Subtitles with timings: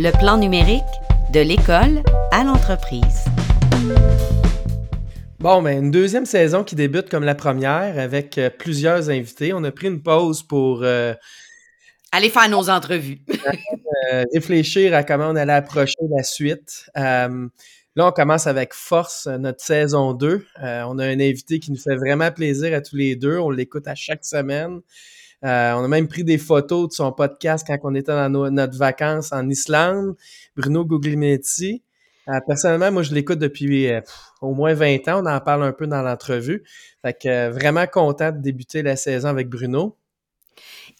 [0.00, 0.84] le plan numérique
[1.32, 3.24] de l'école à l'entreprise.
[5.40, 9.52] Bon, ben, une deuxième saison qui débute comme la première avec euh, plusieurs invités.
[9.52, 11.14] On a pris une pause pour euh,
[12.12, 13.18] aller faire nos entrevues.
[14.12, 16.88] Euh, réfléchir à comment on allait approcher la suite.
[16.94, 17.28] là,
[17.96, 20.46] on commence avec force notre saison 2.
[20.62, 23.38] on a un invité qui nous fait vraiment plaisir à tous les deux.
[23.38, 24.80] On l'écoute à chaque semaine.
[25.44, 28.76] Euh, on a même pris des photos de son podcast quand on était dans notre
[28.76, 30.16] vacances en Islande.
[30.56, 31.82] Bruno Guglielminetti.
[32.28, 34.00] Euh, personnellement, moi, je l'écoute depuis euh,
[34.42, 35.22] au moins 20 ans.
[35.22, 36.64] On en parle un peu dans l'entrevue.
[37.02, 39.96] Fait que vraiment content de débuter la saison avec Bruno.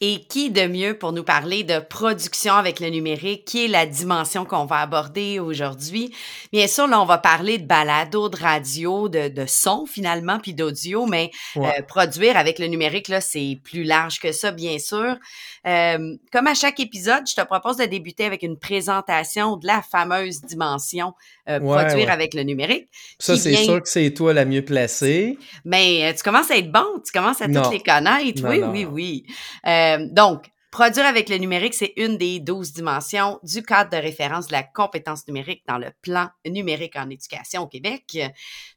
[0.01, 3.85] Et qui de mieux pour nous parler de production avec le numérique, qui est la
[3.85, 6.15] dimension qu'on va aborder aujourd'hui?
[6.53, 10.55] Bien sûr, là, on va parler de balado, de radio, de, de son finalement, puis
[10.55, 15.17] d'audio, mais euh, produire avec le numérique, là, c'est plus large que ça, bien sûr.
[15.67, 19.83] Euh, comme à chaque épisode, je te propose de débuter avec une présentation de la
[19.83, 21.13] fameuse dimension
[21.49, 22.87] euh, produire avec le numérique.
[23.19, 25.39] Ça, c'est sûr que c'est toi la mieux placée.
[25.65, 28.43] Mais tu commences à être bon, tu commences à toutes les connaître.
[28.49, 29.25] oui, oui, oui,
[29.97, 34.49] euh, donc, Produire avec le numérique, c'est une des douze dimensions du cadre de référence
[34.49, 38.19] de la compétence numérique dans le plan numérique en éducation au Québec.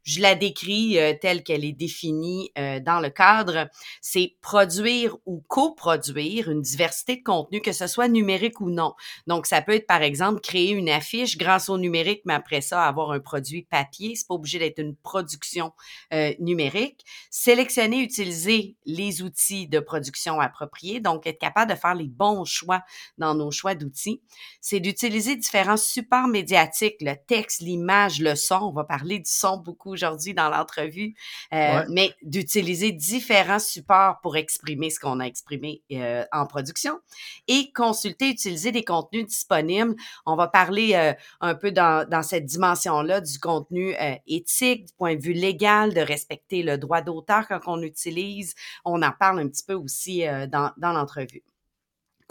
[0.04, 3.70] Je la décris euh, telle qu'elle est définie euh, dans le cadre.
[4.02, 8.94] C'est produire ou coproduire une diversité de contenus, que ce soit numérique ou non.
[9.28, 12.84] Donc, ça peut être, par exemple, créer une affiche grâce au numérique, mais après ça,
[12.86, 14.16] avoir un produit papier.
[14.16, 15.74] C'est pas obligé d'être une production
[16.14, 17.06] euh, numérique.
[17.30, 21.00] Sélectionner, utiliser les outils de production appropriés.
[21.00, 22.82] Donc, être capable de faire les bons choix
[23.18, 24.22] dans nos choix d'outils,
[24.62, 28.56] c'est d'utiliser différents supports médiatiques, le texte, l'image, le son.
[28.56, 31.14] On va parler du son beaucoup aujourd'hui dans l'entrevue,
[31.54, 37.00] euh, mais d'utiliser différents supports pour exprimer ce qu'on a exprimé euh, en production
[37.48, 39.96] et consulter, utiliser des contenus disponibles.
[40.26, 43.96] On va parler euh, un peu dans, dans cette dimension-là du contenu
[44.28, 48.56] éthique, du point de vue légal, de respecter le droit d'auteur quand on utilise.
[48.86, 51.44] On en parle un petit peu aussi dans, dans l'entrevue.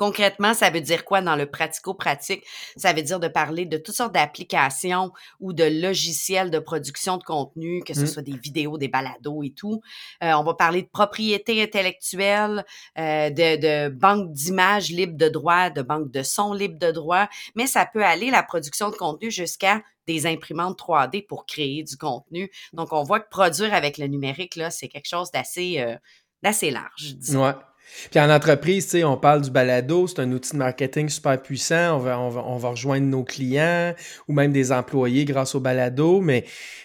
[0.00, 2.42] Concrètement, ça veut dire quoi dans le pratico-pratique?
[2.74, 7.22] Ça veut dire de parler de toutes sortes d'applications ou de logiciels de production de
[7.22, 8.06] contenu, que ce mmh.
[8.06, 9.82] soit des vidéos, des balados et tout.
[10.24, 12.64] Euh, on va parler de propriété intellectuelle,
[12.98, 17.28] euh, de, de banque d'images libres de droit, de banque de sons libres de droit,
[17.54, 21.98] mais ça peut aller la production de contenu jusqu'à des imprimantes 3D pour créer du
[21.98, 22.50] contenu.
[22.72, 27.16] Donc, on voit que produire avec le numérique, là, c'est quelque chose d'assez euh, large.
[27.16, 27.44] Disons.
[27.44, 27.52] Ouais.
[28.10, 31.96] Puis en entreprise, on parle du balado, c'est un outil de marketing super puissant.
[31.96, 33.94] On va rejoindre nos clients
[34.28, 36.44] ou même des employés grâce au balado, mais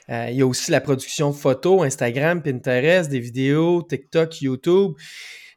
[0.09, 4.93] euh, il y a aussi la production de photos, Instagram, Pinterest, des vidéos, TikTok, YouTube.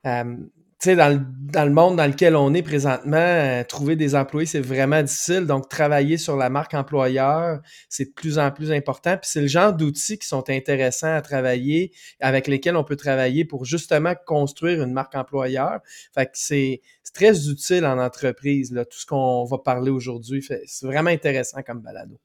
[0.07, 0.37] Euh,
[0.81, 1.21] tu dans le,
[1.53, 5.45] dans le monde dans lequel on est présentement, euh, trouver des employés, c'est vraiment difficile.
[5.45, 9.17] Donc, travailler sur la marque employeur, c'est de plus en plus important.
[9.17, 13.45] Puis c'est le genre d'outils qui sont intéressants à travailler, avec lesquels on peut travailler
[13.45, 15.81] pour justement construire une marque employeur.
[16.15, 16.81] Fait que c'est
[17.13, 20.47] très utile en entreprise, là, tout ce qu'on va parler aujourd'hui.
[20.67, 22.21] C'est vraiment intéressant comme balado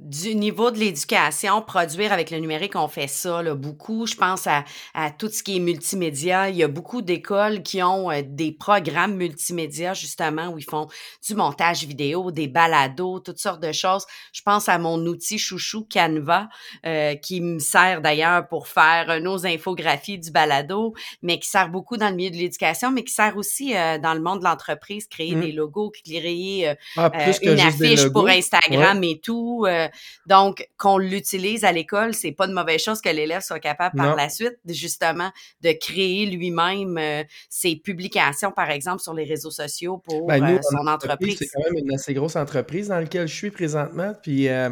[0.00, 4.06] du niveau de l'éducation, produire avec le numérique, on fait ça là, beaucoup.
[4.06, 6.50] Je pense à, à, tout ce qui est multimédia.
[6.50, 10.88] Il y a beaucoup d'écoles qui ont euh, des programmes multimédia, justement, où ils font
[11.24, 14.04] du montage vidéo, des balados, toutes sortes de choses.
[14.32, 16.48] Je pense à mon outil chouchou Canva,
[16.86, 21.68] euh, qui me sert d'ailleurs pour faire euh, nos infographies du balado, mais qui sert
[21.68, 25.06] beaucoup dans le milieu de l'éducation, mais qui sert aussi dans le monde de l'entreprise,
[25.06, 25.40] créer mmh.
[25.40, 27.12] des logos, créer ah,
[27.42, 29.66] une affiche pour Instagram et tout.
[29.84, 29.88] Euh,
[30.26, 34.16] donc, qu'on l'utilise à l'école, c'est pas de mauvaise chose que l'élève soit capable par
[34.16, 35.30] la suite, justement,
[35.62, 40.58] de créer lui-même euh, ses publications, par exemple, sur les réseaux sociaux pour ben, euh,
[40.62, 41.38] son entreprise.
[41.38, 44.12] C'est quand même une assez grosse entreprise dans laquelle je suis présentement.
[44.22, 44.70] Puis, euh,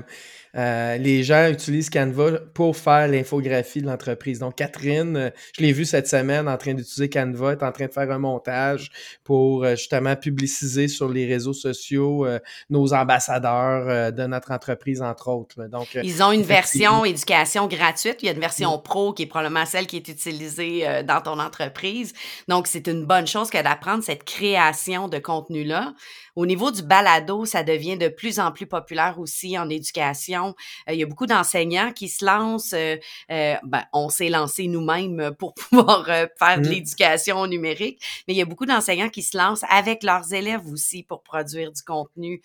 [0.99, 4.39] les gens utilisent Canva pour faire l'infographie de l'entreprise.
[4.39, 7.93] Donc, Catherine, je l'ai vue cette semaine en train d'utiliser Canva, est en train de
[7.93, 8.91] faire un montage
[9.25, 12.27] pour justement publiciser sur les réseaux sociaux
[12.69, 15.67] nos ambassadeurs de notre entreprise, entre autres.
[15.69, 18.19] Donc, Ils ont une version éducation gratuite.
[18.23, 21.39] Il y a une version pro qui est probablement celle qui est utilisée dans ton
[21.39, 22.13] entreprise.
[22.49, 25.95] Donc, c'est une bonne chose que d'apprendre cette création de contenu-là.
[26.35, 30.55] Au niveau du balado, ça devient de plus en plus populaire aussi en éducation.
[30.89, 32.73] Euh, il y a beaucoup d'enseignants qui se lancent.
[32.73, 32.97] Euh,
[33.31, 36.71] euh, ben, on s'est lancé nous-mêmes pour pouvoir faire de mmh.
[36.71, 41.03] l'éducation numérique, mais il y a beaucoup d'enseignants qui se lancent avec leurs élèves aussi
[41.03, 42.41] pour produire du contenu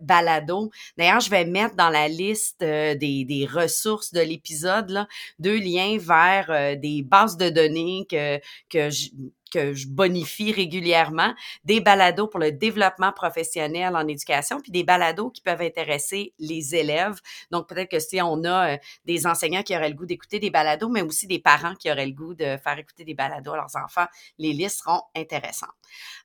[0.00, 0.70] balado.
[0.96, 5.06] D'ailleurs, je vais mettre dans la liste des, des, ressources de l'épisode
[5.38, 8.38] deux liens vers des bases de données que,
[8.70, 9.08] que je,
[9.52, 11.34] que je bonifie régulièrement,
[11.64, 16.74] des balados pour le développement professionnel en éducation, puis des balados qui peuvent intéresser les
[16.74, 17.20] élèves.
[17.50, 20.50] Donc, peut-être que si on a euh, des enseignants qui auraient le goût d'écouter des
[20.50, 23.56] balados, mais aussi des parents qui auraient le goût de faire écouter des balados à
[23.56, 24.06] leurs enfants,
[24.38, 25.70] les listes seront intéressantes.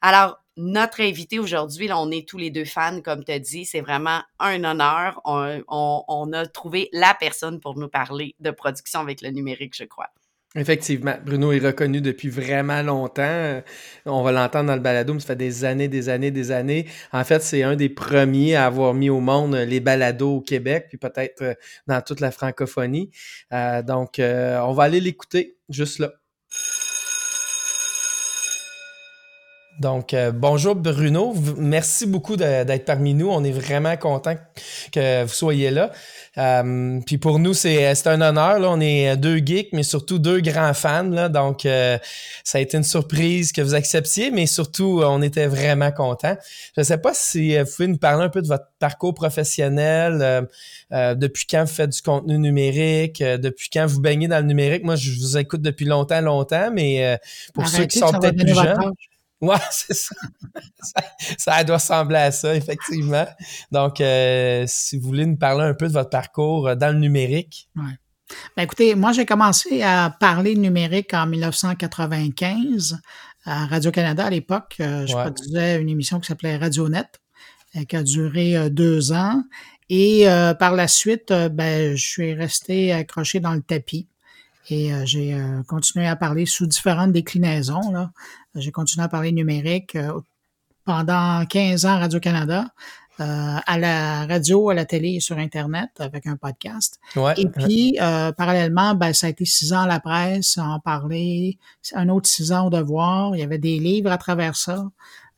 [0.01, 4.21] Alors, notre invité aujourd'hui, on est tous les deux fans, comme tu dit, c'est vraiment
[4.39, 5.21] un honneur.
[5.25, 5.63] On,
[6.07, 10.09] on a trouvé la personne pour nous parler de production avec le numérique, je crois.
[10.57, 13.61] Effectivement, Bruno est reconnu depuis vraiment longtemps.
[14.05, 16.87] On va l'entendre dans le balado, ça fait des années, des années, des années.
[17.11, 20.87] En fait, c'est un des premiers à avoir mis au monde les balados au Québec,
[20.89, 21.53] puis peut-être euh,
[21.85, 23.11] dans toute la francophonie.
[23.53, 26.11] Euh, donc, euh, on va aller l'écouter juste là.
[29.79, 31.35] Donc, bonjour Bruno.
[31.57, 33.29] Merci beaucoup d'être parmi nous.
[33.29, 34.35] On est vraiment content
[34.91, 35.91] que vous soyez là.
[36.37, 38.59] Euh, puis pour nous, c'est un honneur.
[38.59, 38.69] Là.
[38.69, 41.09] On est deux geeks, mais surtout deux grands fans.
[41.09, 41.29] Là.
[41.29, 41.97] Donc, euh,
[42.43, 46.37] ça a été une surprise que vous acceptiez, mais surtout, on était vraiment contents.
[46.75, 49.13] Je ne sais pas si euh, vous pouvez nous parler un peu de votre parcours
[49.13, 50.47] professionnel,
[50.91, 54.83] depuis quand vous faites du contenu numérique, depuis quand vous baignez dans le numérique.
[54.83, 57.17] Moi, je vous écoute depuis longtemps, longtemps, mais
[57.53, 58.93] pour ceux qui sont peut-être plus jeunes.
[59.41, 60.15] Ouais, c'est ça.
[61.37, 61.63] ça.
[61.63, 63.25] doit ressembler à ça, effectivement.
[63.71, 66.99] Donc, euh, si vous voulez nous parler un peu de votre parcours euh, dans le
[66.99, 67.69] numérique.
[67.75, 67.93] Ouais.
[68.57, 72.99] Ben écoutez, moi, j'ai commencé à parler numérique en 1995
[73.45, 74.75] à Radio-Canada à l'époque.
[74.81, 77.05] Euh, je produisais une émission qui s'appelait RadioNet,
[77.87, 79.43] qui a duré deux ans.
[79.89, 80.25] Et
[80.59, 84.09] par la suite, ben, je suis resté accroché dans le tapis.
[84.69, 87.91] Et j'ai continué à parler sous différentes déclinaisons.
[87.91, 88.11] Là.
[88.59, 90.19] J'ai continué à parler numérique euh,
[90.85, 92.67] pendant 15 ans à Radio-Canada.
[93.19, 93.23] Euh,
[93.65, 96.99] à la radio, à la télé et sur Internet avec un podcast.
[97.35, 101.57] et puis, euh, parallèlement, ben, ça a été six ans à la presse, en parler,
[101.95, 103.35] un autre six ans au devoir.
[103.35, 104.85] Il y avait des livres à travers ça.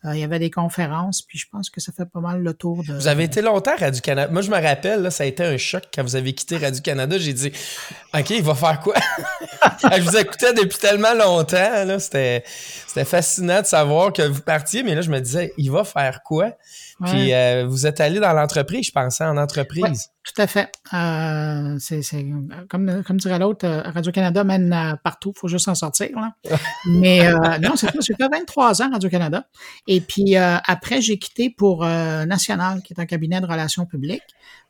[0.06, 2.54] Euh, il y avait des conférences, puis je pense que ça fait pas mal le
[2.54, 2.94] tour de.
[2.94, 4.32] Vous avez été longtemps à Radio-Canada.
[4.32, 7.18] Moi, je me rappelle, là, ça a été un choc quand vous avez quitté Radio-Canada.
[7.18, 7.52] J'ai dit,
[8.14, 8.96] OK, il va faire quoi?
[9.82, 12.00] je vous écoutais depuis tellement longtemps.
[12.00, 12.44] C'était
[13.04, 16.54] fascinant de savoir que vous partiez, mais là, je me disais, il va faire quoi?
[17.06, 20.08] Puis euh, vous êtes allé dans l'entreprise, je pensais, en entreprise.
[20.24, 20.72] tout à fait.
[20.94, 22.26] Euh, c'est,
[22.70, 26.10] comme, comme dirait l'autre, euh, Radio-Canada mène partout, il faut juste s'en sortir.
[26.16, 26.34] Là.
[26.86, 29.46] Mais non, c'est ça, c'était 23 ans Radio-Canada.
[29.88, 34.24] Et puis après, j'ai quitté pour National, qui est un cabinet de relations publiques,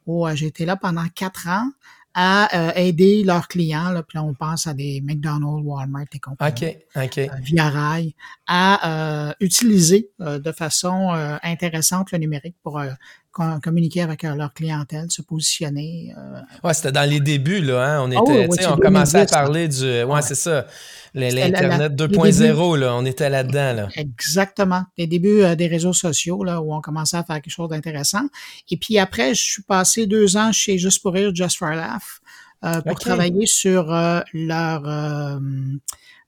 [0.05, 1.69] où j'ai été là pendant quatre ans
[2.13, 6.19] à euh, aider leurs clients, là, puis là, on pense à des McDonald's, Walmart et
[6.19, 8.15] compagnie, euh, via Rail,
[8.47, 11.09] à euh, utiliser de façon
[11.43, 12.81] intéressante le numérique pour
[13.31, 16.13] communiquer avec leur clientèle, se positionner.
[16.63, 18.01] ouais, c'était dans les débuts, là, hein?
[18.01, 20.03] On ah était, on commençait à parler du.
[20.03, 20.65] Ouais, c'est ça.
[21.13, 23.73] L'Internet 2.0, là, on était là-dedans.
[23.73, 23.87] Là.
[23.95, 24.83] Exactement.
[24.97, 28.27] Les débuts euh, des réseaux sociaux, là, où on commençait à faire quelque chose d'intéressant.
[28.69, 32.01] Et puis après, je suis passé deux ans chez Just pour rire, Just for Laugh,
[32.63, 34.83] euh, pour travailler sur euh, leur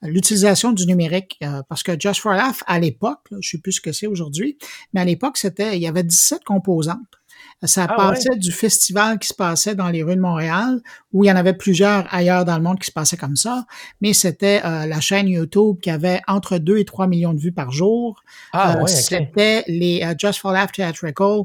[0.03, 1.39] l'utilisation du numérique.
[1.69, 4.57] parce que Just for à l'époque, je sais plus ce que c'est aujourd'hui,
[4.94, 7.20] mais à l'époque, c'était il y avait 17 composantes.
[7.63, 10.81] Ça ah passait du festival qui se passait dans les rues de Montréal,
[11.13, 13.67] où il y en avait plusieurs ailleurs dans le monde qui se passaient comme ça,
[14.01, 17.51] mais c'était euh, la chaîne YouTube qui avait entre 2 et 3 millions de vues
[17.51, 18.23] par jour.
[18.51, 21.41] Ah, euh, C'était les uh, Just for Laugh Theatrical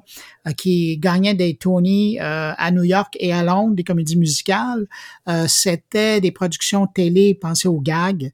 [0.57, 4.87] qui gagnaient des Tony à New York et à Londres, des comédies musicales.
[5.49, 8.31] c'était des productions télé, pensez aux gags.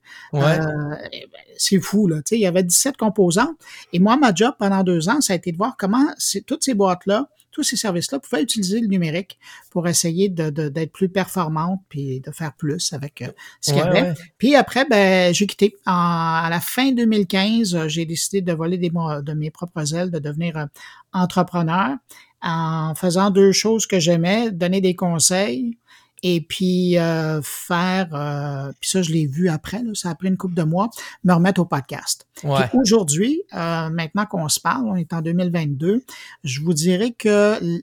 [1.57, 2.17] c'est fou, là.
[2.31, 3.55] il y avait 17 composants.
[3.93, 6.05] Et moi, ma job pendant deux ans, ça a été de voir comment
[6.45, 11.07] toutes ces boîtes-là tous ces services-là pouvaient utiliser le numérique pour essayer d'être de, plus
[11.07, 13.27] performante puis de faire plus avec euh,
[13.61, 14.13] ce qu'il y avait.
[14.37, 15.75] Puis après, ben, j'ai quitté.
[15.85, 20.57] à la fin 2015, j'ai décidé de voler des, de mes propres ailes, de devenir
[20.57, 20.65] euh,
[21.13, 21.95] entrepreneur
[22.41, 25.77] en faisant deux choses que j'aimais, donner des conseils
[26.23, 30.37] et puis euh, faire, euh, puis ça je l'ai vu après, ça a pris une
[30.37, 30.89] couple de mois,
[31.25, 32.25] me remettre au podcast.
[32.73, 36.03] Aujourd'hui, euh, maintenant qu'on se parle, on est en 2022,
[36.45, 37.81] je vous dirais que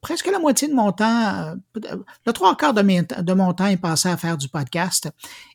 [0.00, 4.08] presque la moitié de mon temps, le trois quarts de, de mon temps est passé
[4.08, 5.10] à faire du podcast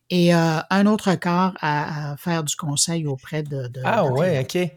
[0.09, 3.67] et euh, un autre quart à, faire du conseil auprès de.
[3.67, 4.71] de ah ouais, ok.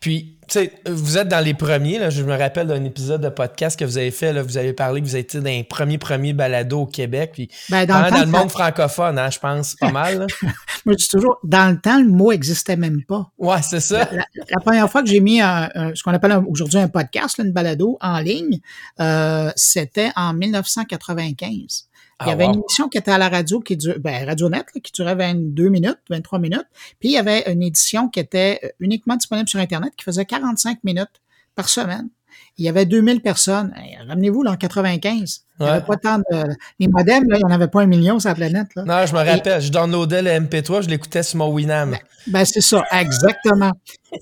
[0.00, 1.98] Puis, tu sais, vous êtes dans les premiers.
[1.98, 4.32] Là, je me rappelle d'un épisode de podcast que vous avez fait.
[4.32, 7.32] Là, vous avez parlé que vous étiez dans les premiers premiers balados au Québec.
[7.34, 10.26] Puis, ben, dans, le, monde francophone, hein, je pense, pas mal.
[10.86, 13.30] Moi, je dis toujours, dans le temps, le mot existait même pas.
[13.36, 14.08] Ouais, c'est ça.
[14.10, 17.98] La, première fois que j'ai mis un, ce qu'on appelle aujourd'hui un podcast, une balado
[18.00, 18.60] en ligne,
[19.00, 21.87] euh, c'était en 1995.
[22.20, 24.92] Il y avait une émission qui était à la radio, qui durait, ben, RadioNet, qui
[24.92, 26.66] durait 22 minutes, 23 minutes.
[26.98, 30.24] Puis il y avait une édition qui était euh, uniquement disponible sur Internet, qui faisait
[30.24, 31.22] 45 minutes
[31.54, 32.08] par semaine.
[32.56, 33.72] Il y avait 2000 personnes.
[34.08, 35.44] Ramenez-vous, là, en 95.
[35.60, 36.44] Il n'y avait pas tant de...
[36.78, 38.68] Les modems, là, il n'y en avait pas un million sur la planète.
[38.76, 38.84] Là.
[38.84, 39.60] Non, je me rappelle.
[39.60, 41.90] Je downloadais le MP3, je l'écoutais sur mon Winam.
[41.90, 43.72] Ben, ben, c'est ça, exactement.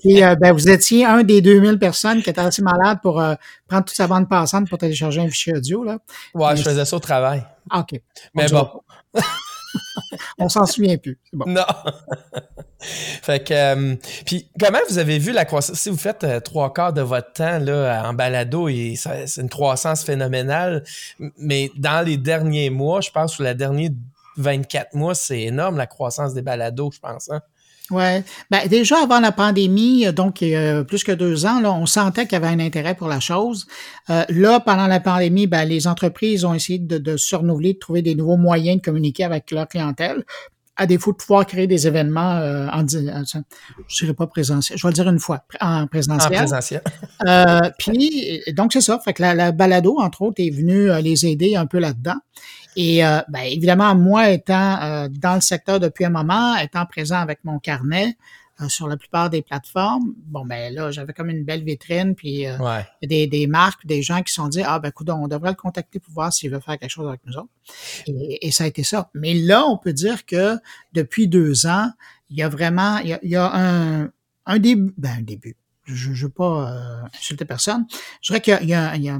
[0.03, 3.35] Et euh, ben, vous étiez un des 2000 personnes qui étaient assez malades pour euh,
[3.67, 5.83] prendre toute sa bande passante pour télécharger un fichier audio.
[5.83, 5.99] Là.
[6.33, 7.43] Ouais, je faisais ça au travail.
[7.69, 7.99] Ah, OK.
[8.33, 8.67] Mais bon.
[10.37, 11.17] On s'en souvient plus.
[11.33, 11.45] Bon.
[11.47, 11.65] Non.
[12.79, 15.77] fait que, euh, puis comment vous avez vu la croissance?
[15.77, 20.03] Si vous faites euh, trois quarts de votre temps là, en balado, c'est une croissance
[20.03, 20.83] phénoménale,
[21.37, 23.91] mais dans les derniers mois, je pense, sur la dernière
[24.37, 27.29] 24 mois, c'est énorme la croissance des balados, je pense.
[27.29, 27.41] Hein?
[27.91, 28.23] Ouais.
[28.51, 31.71] Ben, déjà avant la pandémie, euh, donc il y a plus que deux ans, là,
[31.71, 33.65] on sentait qu'il y avait un intérêt pour la chose.
[34.09, 37.79] Euh, là, pendant la pandémie, ben, les entreprises ont essayé de, de se renouveler, de
[37.79, 40.25] trouver des nouveaux moyens de communiquer avec leur clientèle
[40.79, 44.91] à défaut de pouvoir créer des événements euh, en, je dirais pas présentiel, je vais
[44.91, 46.33] le dire une fois, en présentiel.
[46.33, 46.81] En présentiel.
[47.27, 51.25] euh, puis, donc c'est ça, fait que la, la, balado, entre autres, est venue les
[51.25, 52.17] aider un peu là-dedans.
[52.77, 57.17] Et euh, ben, évidemment, moi étant euh, dans le secteur depuis un moment, étant présent
[57.17, 58.15] avec mon carnet
[58.61, 62.45] euh, sur la plupart des plateformes, bon ben là, j'avais comme une belle vitrine, puis
[63.01, 65.55] des, des marques, des gens qui se sont dit Ah ben écoute, on devrait le
[65.55, 67.49] contacter pour voir s'il veut faire quelque chose avec nous autres.
[68.05, 69.09] Et, ça a été ça.
[69.15, 70.59] Mais là, on peut dire que
[70.93, 71.89] depuis deux ans,
[72.29, 74.11] il y a vraiment, il y a, un,
[74.45, 75.57] un début, ben un début.
[75.85, 77.87] Je ne veux pas insulter personne.
[78.21, 79.19] Je dirais qu'il y a, il y a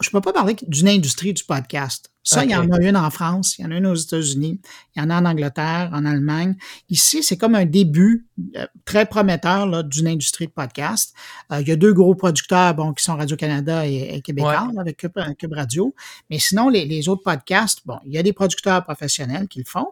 [0.00, 2.12] je peux pas parler d'une industrie du podcast.
[2.28, 4.60] Ça, il y en a une en France, il y en a une aux États-Unis,
[4.94, 6.56] il y en a en Angleterre, en Allemagne.
[6.90, 11.14] Ici, c'est comme un début euh, très prometteur d'une industrie de podcast.
[11.50, 15.52] Euh, il y a deux gros producteurs bon, qui sont Radio-Canada et, Québécois avec Cube,
[15.54, 15.94] Radio.
[16.28, 19.64] Mais sinon, les, les, autres podcasts, bon, il y a des producteurs professionnels qui le
[19.64, 19.88] font.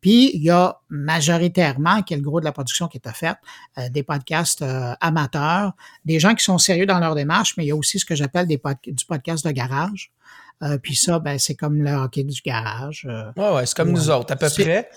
[0.00, 3.40] Puis, il y a majoritairement, qui est le gros de la production qui est offerte,
[3.78, 4.64] euh, des podcasts
[5.00, 5.72] amateurs,
[6.04, 8.14] des gens qui sont sérieux dans leur démarche, mais il y a aussi ce que
[8.14, 10.12] j'appelle des du podcast de garage.
[10.62, 13.06] Euh, puis ça, ben, c'est comme le hockey du garage.
[13.08, 14.90] Euh, ouais, ouais, c'est comme nous autres, à peu près.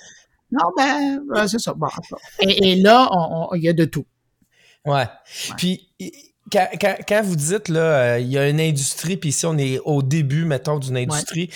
[0.51, 1.73] Non, ben, c'est ça.
[1.73, 1.87] Bon,
[2.39, 3.09] et, là,
[3.55, 4.05] il y a de tout.
[4.85, 5.05] Ouais.
[5.57, 5.89] Puis,
[6.51, 6.67] quand,
[7.07, 10.03] quand, vous dites, là, euh, il y a une industrie, puis ici, on est au
[10.03, 11.49] début, mettons, d'une industrie,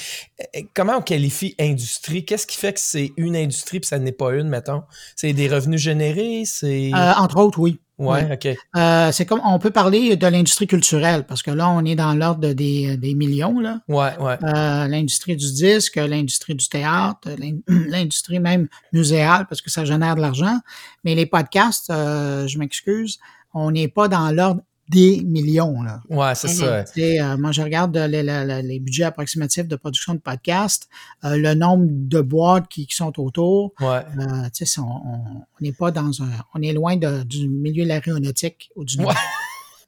[0.74, 2.26] comment on qualifie industrie?
[2.26, 4.84] Qu'est-ce qui fait que c'est une industrie, puis ça n'est pas une, mettons?
[5.16, 6.44] C'est des revenus générés?
[6.46, 6.92] C'est...
[6.94, 7.80] entre autres, oui.
[7.98, 8.56] Ouais, OK.
[8.76, 12.14] Euh, c'est comme on peut parler de l'industrie culturelle parce que là on est dans
[12.14, 13.80] l'ordre des, des millions là.
[13.88, 14.38] Ouais, ouais.
[14.44, 17.28] Euh, l'industrie du disque, l'industrie du théâtre,
[17.68, 20.60] l'industrie même muséale parce que ça génère de l'argent.
[21.04, 23.18] Mais les podcasts, euh, je m'excuse,
[23.56, 25.82] on n'est pas dans l'ordre des millions.
[25.82, 26.02] Là.
[26.10, 26.86] Ouais, c'est ça.
[26.98, 30.88] Euh, moi, je regarde les, les, budgets approximatifs de production de podcasts,
[31.24, 33.74] euh, le nombre de boîtes qui, qui sont autour.
[33.80, 34.04] Ouais.
[34.20, 36.30] Euh, on n'est pas dans un.
[36.54, 38.98] On est loin de, du milieu de l'aéronautique ou du.
[39.00, 39.14] Ouais.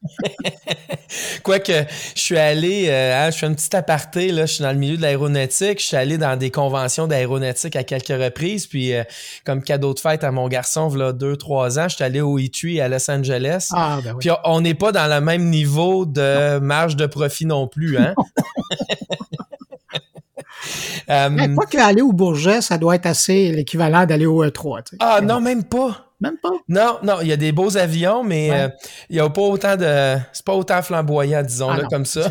[1.43, 4.71] Quoique, je suis allé, euh, hein, je suis un petit aparté, là, je suis dans
[4.71, 8.93] le milieu de l'aéronautique, je suis allé dans des conventions d'aéronautique à quelques reprises, puis
[8.93, 9.03] euh,
[9.45, 12.39] comme cadeau de fête à mon garçon, voilà deux, trois ans, je suis allé au
[12.39, 13.69] E3 à Los Angeles.
[13.73, 17.67] Ah, ben Puis on n'est pas dans le même niveau de marge de profit non
[17.67, 18.13] plus, hein?
[21.09, 24.83] euh, Mais pas qu'aller au Bourget, ça doit être assez l'équivalent d'aller au E3.
[24.99, 26.08] Ah non, même pas.
[26.21, 26.51] Même pas?
[26.67, 28.69] Non, non, il y a des beaux avions, mais euh,
[29.09, 30.17] il y a pas autant de.
[30.33, 32.27] C'est pas autant flamboyant, disons, ah comme ça.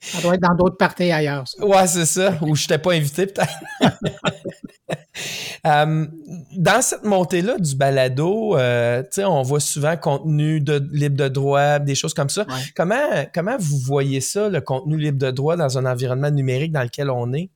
[0.00, 1.44] Ça doit être dans d'autres parties ailleurs.
[1.58, 2.38] Ouais, c'est ça.
[2.40, 3.52] Où je t'ai pas invité, peut-être.
[5.66, 6.06] Euh,
[6.56, 11.96] dans cette montée-là du balado, euh, on voit souvent contenu de, libre de droit, des
[11.96, 12.46] choses comme ça.
[12.76, 16.82] Comment, comment vous voyez ça, le contenu libre de droit, dans un environnement numérique dans
[16.82, 17.50] lequel on est?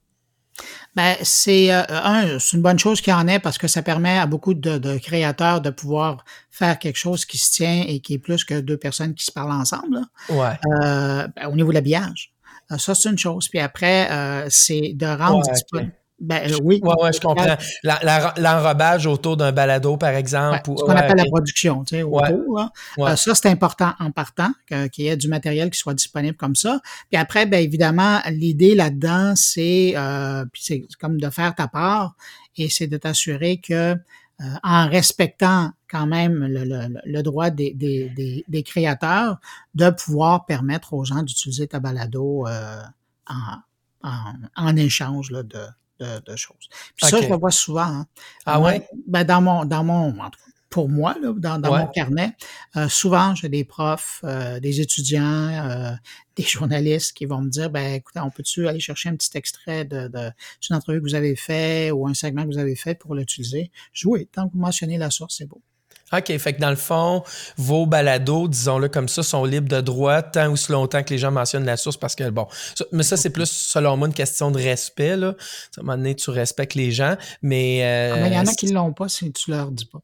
[0.95, 3.83] Ben, c'est euh, un, c'est une bonne chose qu'il y en ait parce que ça
[3.83, 8.15] permet à beaucoup de, créateurs de pouvoir faire quelque chose qui se tient et qui
[8.15, 10.01] est plus que deux personnes qui se parlent ensemble.
[10.29, 10.59] Ouais.
[10.67, 12.33] Euh, ben, au niveau de l'habillage.
[12.71, 13.49] Euh, ça, c'est une chose.
[13.49, 14.09] Puis après,
[14.51, 15.93] c'est de rendre disponible.
[16.23, 16.81] Ben, euh, oui.
[16.85, 17.57] Ouais, ouais, je comprends.
[17.83, 20.61] L'enrobage autour d'un balado, par exemple.
[20.65, 22.61] ce qu'on appelle la production, tu sais, autour.
[22.99, 24.53] Euh, ça, c'est important en partant,
[24.93, 26.81] qu'il y ait du matériel qui soit disponible comme ça.
[27.11, 32.15] Puis après, bien évidemment, l'idée là-dedans, c'est euh, c'est comme de faire ta part
[32.57, 33.97] et c'est de t'assurer que euh,
[34.63, 39.39] en respectant quand même le, le, le droit des, des, des, créateurs
[39.75, 43.35] de pouvoir permettre aux gens d'utiliser ta balado en,
[44.03, 45.59] en, en, échange là, de,
[46.03, 46.69] de, choses.
[46.97, 47.83] Puis ça, je le vois souvent.
[47.83, 48.07] Hein.
[48.47, 48.87] Ah ouais?
[49.07, 50.13] Ben dans mon, dans mon,
[50.73, 52.35] pour moi, là, dans, dans mon carnet.
[52.77, 55.93] Euh, souvent, j'ai des profs, euh, des étudiants, euh,
[56.35, 59.85] des journalistes qui vont me dire, ben, écoutez, on peut-tu aller chercher un petit extrait
[59.85, 60.11] de,
[60.71, 63.71] entrevue que vous avez fait ou un segment que vous avez fait pour l'utiliser?
[63.93, 65.63] Je oui, tant que vous mentionnez la source, c'est beau.
[66.13, 67.23] OK, fait que dans le fond,
[67.57, 71.19] vos balados, disons-le comme ça, sont libres de droit tant ou si longtemps que les
[71.19, 72.47] gens mentionnent la source parce que, bon,
[72.93, 75.29] mais ça, c'est plus, selon moi, une question de respect, là.
[75.29, 78.11] À un moment donné, tu respectes les gens, mais...
[78.13, 80.01] Ah, mais il y en a qui ne l'ont pas si tu leur dis pas.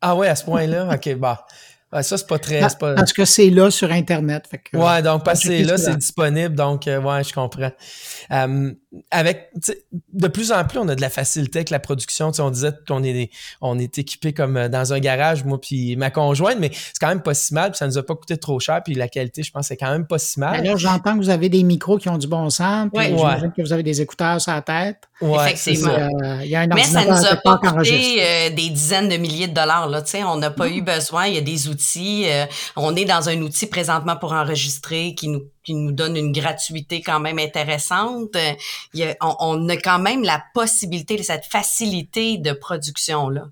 [0.00, 0.90] Ah ouais, à ce point-là?
[0.94, 1.46] OK, bah.
[1.92, 2.60] Ça, c'est pas très.
[2.78, 2.94] Pas...
[2.94, 4.46] Parce que c'est là sur Internet.
[4.50, 6.54] Fait que, ouais, donc parce que c'est là, c'est disponible.
[6.54, 7.70] Donc, euh, ouais, je comprends.
[8.32, 8.72] Euh,
[9.10, 9.50] avec
[10.12, 12.32] de plus en plus, on a de la facilité avec la production.
[12.38, 16.10] on disait qu'on est on est équipé comme euh, dans un garage, moi puis ma
[16.10, 17.70] conjointe, mais c'est quand même pas si mal.
[17.70, 18.80] Puis ça nous a pas coûté trop cher.
[18.84, 20.54] Puis la qualité, je pense, c'est quand même pas si mal.
[20.60, 22.88] Alors, j'entends que vous avez des micros qui ont du bon sens.
[22.92, 25.02] Puis j'imagine que vous avez des écouteurs sur la tête.
[25.20, 25.92] Ouais, Effectivement.
[25.92, 29.48] Euh, y a un mais ça nous a pas coûté euh, des dizaines de milliers
[29.48, 29.88] de dollars.
[29.88, 31.26] Là, on n'a pas eu besoin.
[31.26, 31.75] Il y a des outils.
[32.76, 37.02] On est dans un outil présentement pour enregistrer qui nous qui nous donne une gratuité
[37.02, 38.36] quand même intéressante.
[39.20, 43.48] on, a quand même la possibilité, cette facilité de production-là.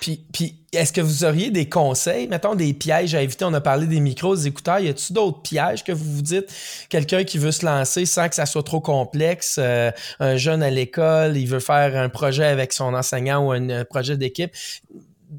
[0.00, 3.44] Puis, puis est-ce que vous auriez des conseils, mettons des pièges à éviter?
[3.44, 4.78] On a parlé des micros, des écouteurs.
[4.78, 6.46] Y a-t-il d'autres pièges que vous vous dites?
[6.88, 10.70] Quelqu'un qui veut se lancer sans que ça soit trop complexe, euh, un jeune à
[10.70, 14.52] l'école, il veut faire un projet avec son enseignant ou un, projet d'équipe.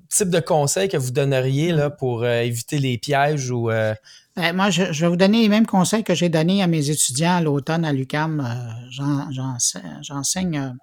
[0.10, 3.94] Type de conseils que vous donneriez là, pour euh, éviter les pièges ou euh,
[4.36, 7.38] ben, moi, je, vais vous donner les mêmes conseils que j'ai donnés à mes étudiants
[7.38, 8.40] à l'automne à l'UCAM.
[8.40, 9.54] Euh,
[10.02, 10.76] j'enseigne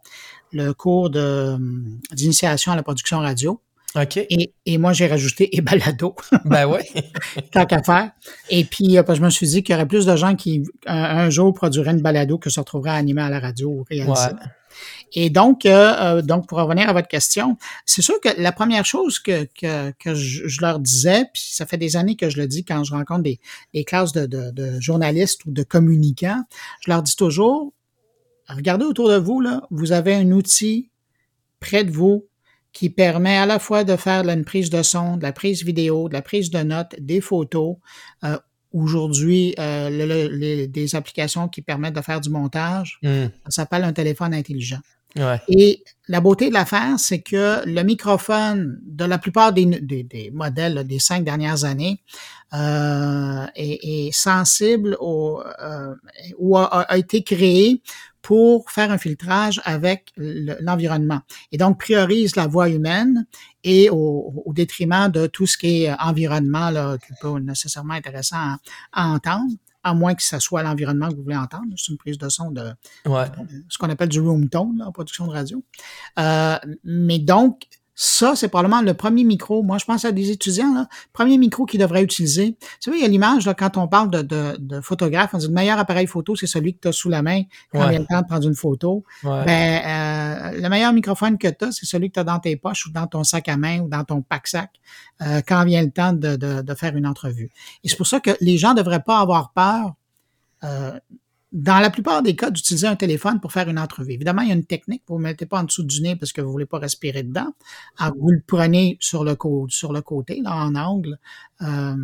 [0.53, 3.61] le cours d'initiation à la production radio.
[3.95, 4.17] OK.
[4.17, 6.17] Et, et moi, j'ai rajouté et balado.
[6.45, 6.81] Ben oui.
[7.53, 8.11] Tant qu'à faire.
[8.51, 11.55] Et puis, je me suis dit qu'il y aurait plus de gens qui, un, jour,
[11.55, 14.11] produiraient une balado que se retrouveraient animés à la radio ou réalisés.
[14.11, 14.49] Ouais.
[15.13, 18.85] Et donc, euh, euh, donc pour revenir à votre question, c'est sûr que la première
[18.85, 19.47] chose que,
[20.05, 23.23] je, leur disais, puis ça fait des années que je le dis quand je rencontre
[23.23, 26.43] des, classes de, journalistes ou de communicants,
[26.81, 27.73] je leur dis toujours,
[28.49, 30.91] regardez autour de vous, vous avez un outil
[31.61, 32.27] près de vous
[32.73, 36.09] qui permet à la fois de faire une prise de son, de la prise vidéo,
[36.09, 37.77] de la prise de notes, des photos,
[38.25, 38.37] euh,
[38.75, 42.99] aujourd'hui euh, des applications qui permettent de faire du montage.
[43.03, 43.27] Hmm.
[43.47, 44.81] Ça s'appelle un téléphone intelligent.
[45.49, 50.85] Et la beauté de l'affaire, c'est que le microphone de la plupart des, des, modèles
[50.87, 52.01] des cinq dernières années
[52.53, 55.95] euh, est, est, sensible au, euh,
[56.39, 57.81] ou a, a, été créé
[58.23, 61.21] pour faire un filtrage avec l'environnement.
[61.53, 63.27] et donc priorise la voix humaine
[63.65, 68.37] et au, au, détriment de tout ce qui est environnement là, qui peut nécessairement intéressant
[68.37, 68.59] à,
[68.93, 69.51] à entendre
[69.85, 71.67] à moins que ce soit l'environnement que vous voulez entendre.
[71.77, 72.73] C'est une prise de son de,
[73.05, 75.63] ce qu'on appelle du room tone en production de radio.
[76.19, 79.63] Euh, mais donc, ça, c'est probablement le premier micro.
[79.63, 82.57] Moi, je pense à des étudiants, là, premier micro qu'ils devraient utiliser.
[82.81, 85.47] Tu sais, il y a l'image, quand on parle de, de, de photographe, on dit
[85.47, 87.97] le meilleur appareil photo, c'est celui que tu as sous la main quand il y
[87.97, 89.05] a le temps de prendre une photo.
[89.23, 92.57] Ben, euh, le meilleur microphone que tu as, c'est celui que tu as dans tes
[92.57, 94.71] poches ou dans ton sac à main ou dans ton pack-sac
[95.23, 97.51] euh, quand vient le temps de, de, de faire une entrevue.
[97.85, 99.95] Et c'est pour ça que les gens ne devraient pas avoir peur
[100.65, 100.99] euh,
[101.55, 104.13] dans la plupart des cas, d'utiliser un téléphone pour faire une entrevue.
[104.13, 105.05] Évidemment, il y a une technique.
[105.07, 107.23] Vous ne mettez pas en dessous du nez parce que vous ne voulez pas respirer
[107.23, 107.55] dedans.
[107.97, 109.37] Alors, vous le prenez sur le,
[109.69, 111.17] sur le côté, là, en angle,
[111.63, 111.95] euh,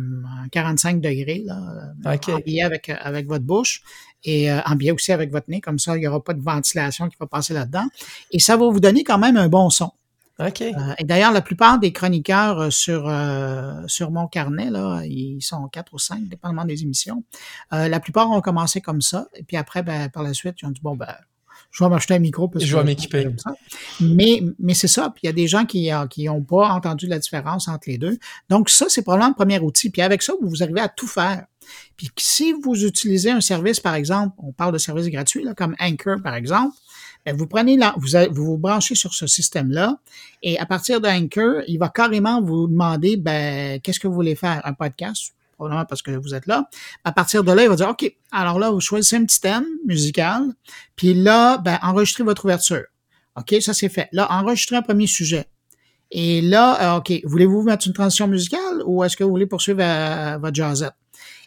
[0.53, 1.59] 45 degrés, là,
[2.05, 3.83] en biais avec, avec votre bouche
[4.23, 5.59] et euh, en biais aussi avec votre nez.
[5.59, 7.87] Comme ça, il n'y aura pas de ventilation qui va passer là-dedans.
[8.31, 9.91] Et ça va vous donner quand même un bon son.
[10.39, 10.49] Euh,
[10.97, 15.67] et d'ailleurs, la plupart des chroniqueurs euh, sur, euh, sur mon carnet, là, ils sont
[15.67, 17.23] quatre ou cinq, dépendamment des émissions.
[17.71, 19.27] la plupart ont commencé comme ça.
[19.35, 21.15] Et puis après, ben, par la suite, ils ont dit, bon, ben,
[21.71, 22.47] je vais m'acheter un micro.
[22.47, 23.29] Parce je vais m'équiper.
[24.01, 25.09] Mais, mais c'est ça.
[25.09, 25.89] Puis il y a des gens qui
[26.25, 28.17] n'ont pas entendu la différence entre les deux.
[28.49, 29.89] Donc ça, c'est probablement le premier outil.
[29.89, 31.45] Puis avec ça, vous arrivez à tout faire.
[31.95, 35.75] Puis si vous utilisez un service, par exemple, on parle de services gratuits, là, comme
[35.79, 36.75] Anchor, par exemple,
[37.27, 39.97] vous prenez là, vous, vous vous branchez sur ce système-là
[40.41, 44.61] et à partir d'Anchor, il va carrément vous demander ben, qu'est-ce que vous voulez faire,
[44.63, 46.67] un podcast, probablement parce que vous êtes là.
[47.03, 49.65] À partir de là, il va dire OK, alors là, vous choisissez un petit thème
[49.85, 50.43] musical,
[50.95, 52.85] puis là, ben, enregistrez votre ouverture.
[53.37, 54.09] OK, ça c'est fait.
[54.11, 55.45] Là, enregistrez un premier sujet.
[56.11, 59.79] Et là, euh, OK, voulez-vous mettre une transition musicale ou est-ce que vous voulez poursuivre
[59.81, 60.93] euh, votre jazzette?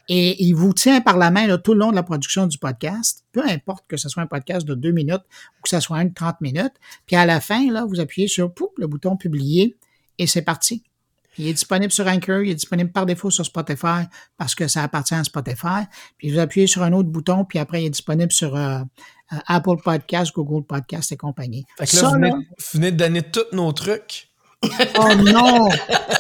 [0.09, 3.25] Et il vous tient par la main tout le long de la production du podcast,
[3.33, 5.23] peu importe que ce soit un podcast de deux minutes
[5.59, 6.75] ou que ce soit un de 30 minutes.
[7.07, 9.77] Puis à la fin, là, vous appuyez sur le bouton publier
[10.19, 10.83] et c'est parti.
[11.37, 14.05] Il est disponible sur Anchor, il est disponible par défaut sur Spotify
[14.37, 15.85] parce que ça appartient à Spotify.
[16.17, 18.79] Puis vous appuyez sur un autre bouton, puis après il est disponible sur euh,
[19.33, 21.64] euh, Apple Podcast, Google Podcast et compagnie.
[21.79, 24.29] Fait que là, vous, venez, de donner tous nos trucs.
[24.62, 25.69] oh non!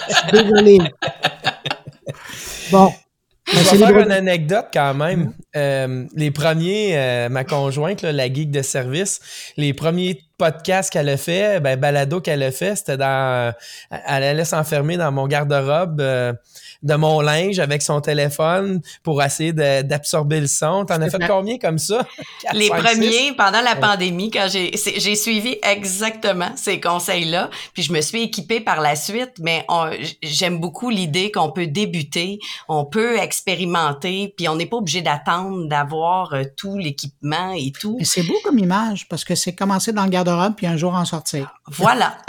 [0.08, 0.78] Je suis désolé.
[2.70, 2.90] Bon.
[3.46, 5.32] Je vais faire une anecdote quand même.
[5.54, 9.20] Euh, les premiers, euh, ma conjointe, la geek de service,
[9.56, 13.52] les premiers podcasts qu'elle a fait, ben, balado qu'elle a fait, c'était dans.
[13.90, 16.00] Elle allait s'enfermer dans mon garde-robe.
[16.00, 16.32] Euh,
[16.84, 20.84] de mon linge avec son téléphone pour essayer d'absorber le son.
[20.84, 22.06] T'en as fait combien comme ça?
[22.52, 28.22] les premiers, pendant la pandémie, quand j'ai suivi exactement ces conseils-là, puis je me suis
[28.22, 29.66] équipée par la suite, mais
[30.22, 35.68] j'aime beaucoup l'idée qu'on peut débuter, on peut expérimenter, puis on n'est pas obligé d'attendre
[35.68, 37.96] d'avoir euh, tout l'équipement et tout.
[37.98, 40.94] Mais c'est beau comme image, parce que c'est commencer dans le garde-robe, puis un jour
[40.94, 41.54] en sortir.
[41.66, 42.18] Voilà.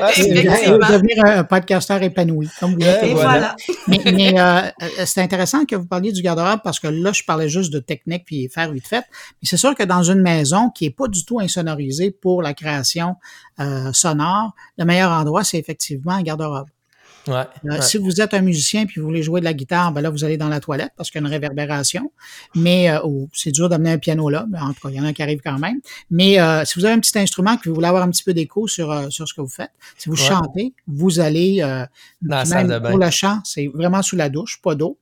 [0.00, 3.47] devenir un podcasteur épanoui, comme vous Et voilà.
[3.88, 7.48] mais, euh, euh, c'est intéressant que vous parliez du garde-robe parce que là, je parlais
[7.48, 9.04] juste de technique puis faire vite fait.
[9.42, 12.54] Mais c'est sûr que dans une maison qui est pas du tout insonorisée pour la
[12.54, 13.16] création
[13.60, 16.68] euh, sonore, le meilleur endroit, c'est effectivement un garde-robe.
[17.28, 20.10] Euh, si vous êtes un musicien puis vous voulez jouer de la guitare, ben là,
[20.10, 22.12] vous allez dans la toilette parce qu'il y a une réverbération.
[22.54, 22.98] Mais euh,
[23.32, 24.46] c'est dur d'amener un piano là.
[24.50, 25.80] Mais en tout cas, il y en a qui arrivent quand même.
[26.10, 28.34] Mais euh, si vous avez un petit instrument que vous voulez avoir un petit peu
[28.34, 31.60] d'écho sur, sur ce que vous faites, si vous chantez, vous allez
[32.22, 34.98] dans la pour le chant, c'est vraiment sous la douche, pas d'eau.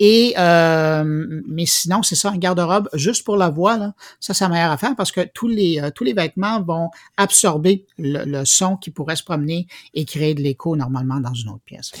[0.00, 1.04] Et euh,
[1.46, 4.72] mais sinon, c'est ça, un garde-robe juste pour la voix, là, ça, c'est la meilleure
[4.72, 9.16] affaire parce que tous les euh, tous les vêtements vont absorber le, son qui pourrait
[9.16, 11.92] se promener et créer de l'écho normalement dans une autre pièce.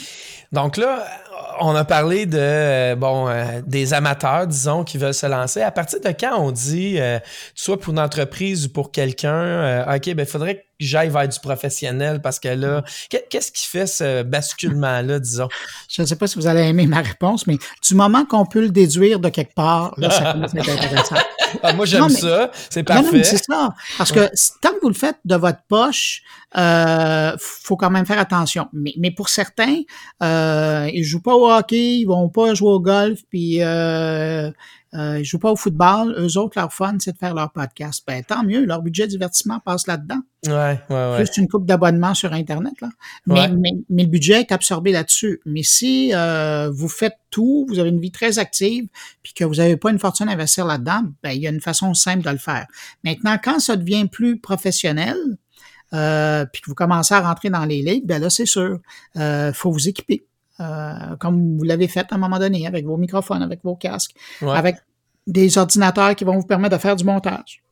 [0.50, 1.04] Donc là,
[1.60, 3.28] on a parlé de euh, bon
[3.64, 5.62] des amateurs, disons, qui veulent se lancer.
[5.62, 6.98] À partir de quand on dit,
[7.54, 12.38] soit pour une entreprise ou pour quelqu'un, ok, ben faudrait j'aille vers du professionnel parce
[12.38, 15.48] que là, qu'est-ce qui fait ce basculement-là, disons?
[15.88, 18.62] Je ne sais pas si vous allez aimer ma réponse, mais du moment qu'on peut
[18.62, 21.16] le déduire de quelque part, là, ça commence à être intéressant.
[21.62, 22.50] Ah, moi, j'aime ça.
[22.68, 23.22] C'est parfait.
[23.22, 23.74] c'est ça.
[23.96, 24.28] Parce que
[24.60, 26.22] tant que vous le faites de votre poche,
[26.56, 28.68] euh, faut quand même faire attention.
[28.72, 29.82] Mais, mais pour certains,
[30.22, 34.50] euh, ils jouent pas au hockey, ils vont pas jouer au golf, puis euh,
[34.94, 36.14] euh, ils jouent pas au football.
[36.18, 38.04] Eux autres, leur fun, c'est de faire leur podcast.
[38.06, 40.20] Ben, tant mieux, leur budget de divertissement passe là-dedans.
[40.46, 41.24] Ouais, ouais, ouais.
[41.24, 42.88] Plus une coupe d'abonnement sur Internet, là.
[43.26, 45.40] Mais, mais, mais, le budget est absorbé là-dessus.
[45.46, 48.86] Mais si euh, vous faites tout, vous avez une vie très active,
[49.22, 51.60] puis que vous n'avez pas une fortune à investir là-dedans, ben, il y a une
[51.60, 52.66] façon simple de le faire.
[53.02, 55.16] Maintenant, quand ça devient plus professionnel,
[55.92, 58.78] euh, puis que vous commencez à rentrer dans les ligues, ben là, c'est sûr,
[59.16, 60.26] euh, faut vous équiper.
[60.60, 64.14] Euh, comme vous l'avez fait à un moment donné, avec vos microphones, avec vos casques,
[64.42, 64.76] avec
[65.26, 67.62] des ordinateurs qui vont vous permettre de faire du montage.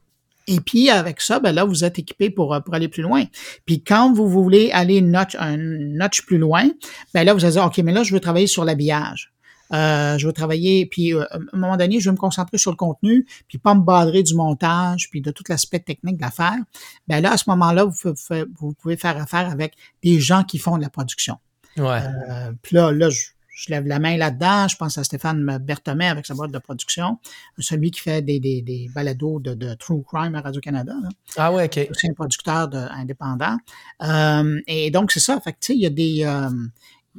[0.49, 3.25] Et puis avec ça, ben là, vous êtes équipé pour, euh, pour aller plus loin.
[3.65, 6.69] Puis quand vous voulez aller une notch, un notch plus loin,
[7.15, 9.33] ben là, vous allez dire, OK, mais là, je veux travailler sur l'habillage.
[9.73, 12.77] Euh, je veux travailler, puis à un moment donné, je veux me concentrer sur le
[12.77, 16.59] contenu, puis pas me badrer du montage, puis de tout l'aspect technique de l'affaire.
[17.07, 18.15] Ben là, à ce moment-là, vous,
[18.59, 21.39] vous pouvez faire affaire avec des gens qui font de la production.
[21.77, 22.01] Ouais.
[22.31, 23.31] Euh, puis là, là, je,
[23.69, 24.69] lève la main là-dedans.
[24.69, 27.19] Je pense à Stéphane Berthomé avec sa boîte de production,
[27.59, 30.95] celui qui fait des, des, des balados de, de, True Crime à Radio-Canada.
[31.37, 31.89] Ah ouais, OK.
[31.93, 33.57] C'est un producteur de, indépendant.
[34.03, 35.41] Euh, et donc, c'est ça.
[35.41, 36.25] Fait que, tu sais, il y a des...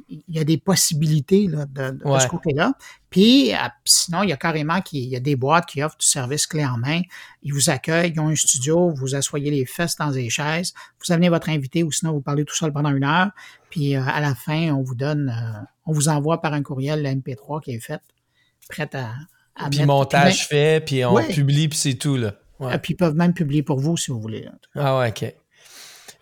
[0.08, 2.72] Il y a des possibilités là, de, de, ce côté-là.
[3.10, 6.06] Puis euh, sinon, il y a carrément il y a des boîtes qui offrent du
[6.06, 7.00] service clé en main.
[7.42, 11.12] Ils vous accueillent, ils ont un studio, vous asseyez les fesses dans des chaises, vous
[11.12, 13.30] amenez votre invité ou sinon vous parlez tout seul pendant une heure.
[13.70, 17.02] Puis euh, à la fin, on vous donne, euh, on vous envoie par un courriel
[17.02, 18.02] la MP3 qui est faite,
[18.68, 19.12] prête à,
[19.54, 22.34] à puis montage fait, puis on publie, puis c'est tout là.
[22.82, 24.48] Puis ils peuvent même publier pour vous si vous voulez.
[24.74, 25.34] Ah ouais, ok.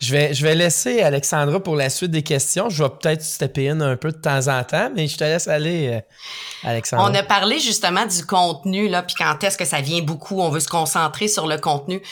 [0.02, 2.68] Je vais, je vais laisser Alexandra pour la suite des questions.
[2.68, 5.46] Je vais peut-être stepper in un peu de temps en temps, mais je te laisse
[5.46, 7.08] aller, euh, Alexandra.
[7.08, 10.48] On a parlé justement du contenu, là, puis quand est-ce que ça vient beaucoup, on
[10.48, 12.02] veut se concentrer sur le contenu.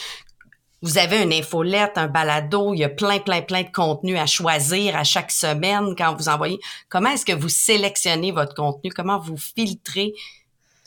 [0.82, 4.26] Vous avez une infolette, un balado, il y a plein, plein, plein de contenu à
[4.26, 6.60] choisir à chaque semaine quand vous envoyez.
[6.88, 8.92] Comment est-ce que vous sélectionnez votre contenu?
[8.92, 10.12] Comment vous filtrez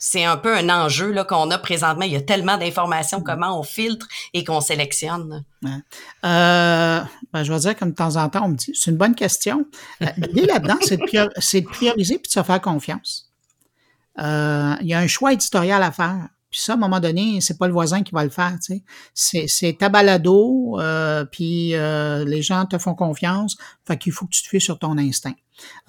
[0.06, 2.04] c'est un peu un enjeu là qu'on a présentement.
[2.04, 3.24] Il y a tellement d'informations, mm.
[3.24, 5.44] comment on filtre et qu'on sélectionne.
[5.64, 7.00] Euh,
[7.32, 9.14] ben, je vais dire comme de temps en temps, on me dit, c'est une bonne
[9.14, 9.64] question.
[10.02, 13.30] Euh, l'idée là-dedans, c'est de, prioriser puis de se faire confiance.
[14.18, 16.28] Euh, il y a un choix éditorial à faire.
[16.54, 18.80] Puis ça, à un moment donné, c'est pas le voisin qui va le faire, tu
[19.12, 19.46] sais.
[19.48, 23.56] C'est ta balado, euh, puis euh, les gens te font confiance.
[23.84, 25.34] Fait qu'il faut que tu te fies sur ton instinct.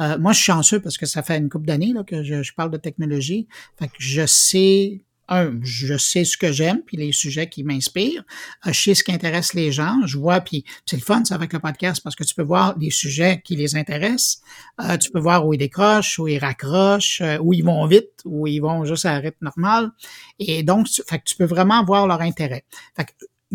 [0.02, 2.54] Euh, moi, je suis chanceux parce que ça fait une couple d'années que je, je,
[2.56, 3.48] parle de technologie.
[3.78, 8.24] Fait que je sais un, je sais ce que j'aime, puis les sujets qui m'inspirent.
[8.66, 10.06] Euh, je sais ce qui intéresse les gens.
[10.06, 12.76] Je vois, puis c'est le fun, ça, avec le podcast, parce que tu peux voir
[12.80, 14.42] les sujets qui les intéressent.
[14.82, 18.22] Euh, tu peux voir où ils décrochent, où ils raccrochent, euh, où ils vont vite,
[18.26, 19.92] où ils vont juste à un rythme normal.
[20.40, 22.66] Et donc, tu, fait tu peux vraiment voir leur intérêt.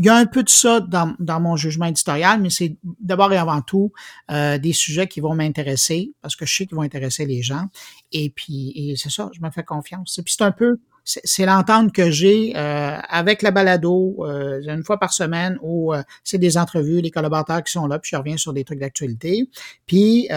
[0.00, 3.34] Il y a un peu de ça dans, dans mon jugement éditorial, mais c'est d'abord
[3.34, 3.92] et avant tout
[4.30, 7.66] euh, des sujets qui vont m'intéresser parce que je sais qu'ils vont intéresser les gens.
[8.10, 10.18] Et puis, et c'est ça, je me fais confiance.
[10.18, 14.82] Et puis c'est un peu, c'est l'entente que j'ai euh, avec la balado euh, une
[14.84, 18.16] fois par semaine où euh, c'est des entrevues, les collaborateurs qui sont là, puis je
[18.16, 19.50] reviens sur des trucs d'actualité.
[19.84, 20.28] Puis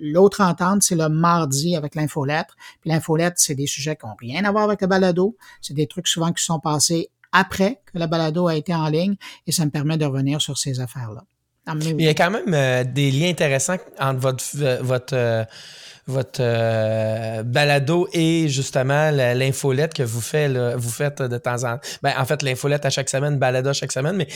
[0.00, 2.56] l'autre entente, c'est le mardi avec l'infolettre.
[2.80, 5.36] Puis l'infolettre, c'est des sujets qui n'ont rien à voir avec la balado.
[5.60, 9.16] C'est des trucs souvent qui sont passés après que la balado a été en ligne
[9.46, 11.24] et ça me permet de revenir sur ces affaires-là.
[11.82, 15.46] Il y a quand même des liens intéressants entre votre, votre
[16.08, 21.80] votre euh, balado et justement l'infolette que vous faites, vous faites de temps en temps.
[22.02, 24.26] Ben, en fait, l'infolette à chaque semaine, balado à chaque semaine, mais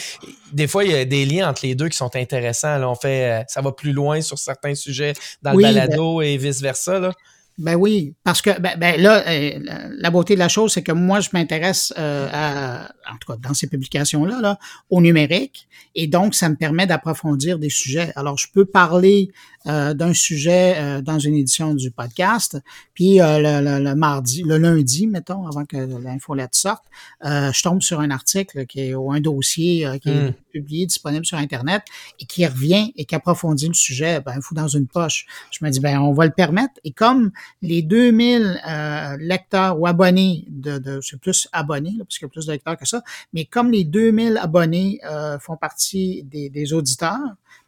[0.53, 2.77] des fois, il y a des liens entre les deux qui sont intéressants.
[2.77, 2.89] Là.
[2.91, 7.13] On fait, euh, ça va plus loin sur certains sujets dans le balado et vice-versa.
[7.59, 9.59] Ben oui, parce que ben, ben là, euh,
[9.99, 13.39] la beauté de la chose, c'est que moi, je m'intéresse euh, à, en tout cas
[13.39, 18.13] dans ces publications-là, là, au numérique, et donc ça me permet d'approfondir des sujets.
[18.17, 19.31] Alors, je peux parler
[19.67, 22.59] euh, d'un sujet dans une édition du podcast,
[22.95, 26.85] puis le, mardi, le lundi, mettons, avant que l'infolette sorte,
[27.23, 30.33] je tombe sur un article qui est ou un dossier qui est hmm.
[30.53, 31.83] publié, disponible sur Internet,
[32.21, 34.21] et qui revient et qui approfondit le sujet.
[34.21, 35.27] Ben, il faut dans une poche.
[35.51, 36.75] Je me dis, ben, on va le permettre.
[36.85, 42.27] Et comme les 2000 euh, lecteurs ou abonnés de, de c'est plus abonnés parce qu'il
[42.27, 46.23] y a plus de lecteurs que ça, mais comme les 2000 abonnés euh, font partie
[46.25, 47.19] des, des, auditeurs,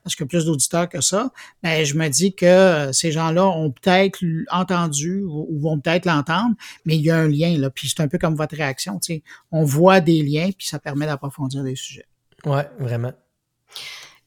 [0.04, 3.10] parce qu'il y a plus d'auditeurs que ça, ben je me dis que euh, ces
[3.10, 7.70] gens-là ont peut-être entendu ou, vont peut-être l'entendre, mais il y a un lien là,
[7.70, 10.78] puis c'est un peu comme votre réaction, tu sais, on voit des liens puis ça
[10.78, 12.06] permet d'approfondir des sujets.
[12.44, 13.12] Ouais, vraiment.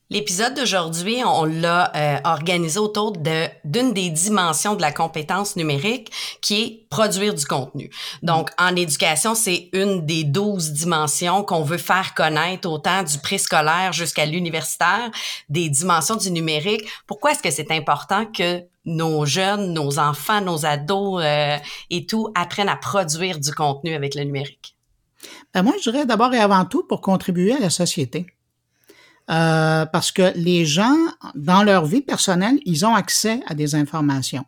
[0.09, 6.13] L'épisode d'aujourd'hui, on l'a euh, organisé autour de d'une des dimensions de la compétence numérique
[6.39, 7.89] qui est produire du contenu.
[8.23, 13.91] Donc, en éducation, c'est une des douze dimensions qu'on veut faire connaître autant du préscolaire
[13.91, 15.11] jusqu'à l'universitaire,
[15.49, 16.85] des dimensions du numérique.
[17.05, 21.57] Pourquoi est-ce que c'est important que nos jeunes, nos enfants, nos ados euh,
[21.89, 24.77] et tout apprennent à produire du contenu avec le numérique?
[25.53, 28.25] Ben moi, je dirais d'abord et avant tout pour contribuer à la société.
[29.29, 30.95] Euh, parce que les gens,
[31.35, 34.45] dans leur vie personnelle, ils ont accès à des informations.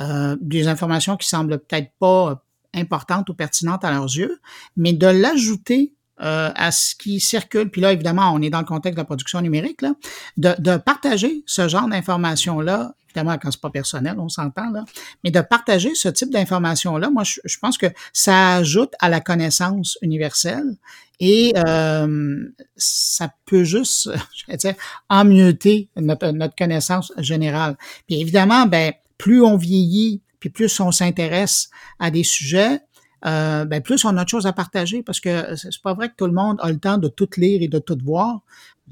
[0.00, 2.42] Euh, des informations qui semblent peut-être pas
[2.74, 4.40] importantes ou pertinentes à leurs yeux,
[4.76, 8.66] mais de l'ajouter euh, à ce qui circule, puis là, évidemment, on est dans le
[8.66, 9.92] contexte de la production numérique, là,
[10.38, 14.84] de, de partager ce genre d'informations-là évidemment quand c'est pas personnel, on s'entend là,
[15.24, 19.08] mais de partager ce type d'informations là, moi je, je, pense que ça ajoute à
[19.08, 20.76] la connaissance universelle
[21.20, 24.74] et euh, ça peut juste, je vais dire,
[25.08, 27.76] emmieuter notre, notre connaissance générale.
[28.06, 32.80] Puis évidemment, ben plus on vieillit, puis plus on s'intéresse à des sujets,
[33.24, 36.14] euh, ben plus on a de choses à partager parce que c'est pas vrai que
[36.16, 38.40] tout le monde a le temps de tout lire et de tout voir.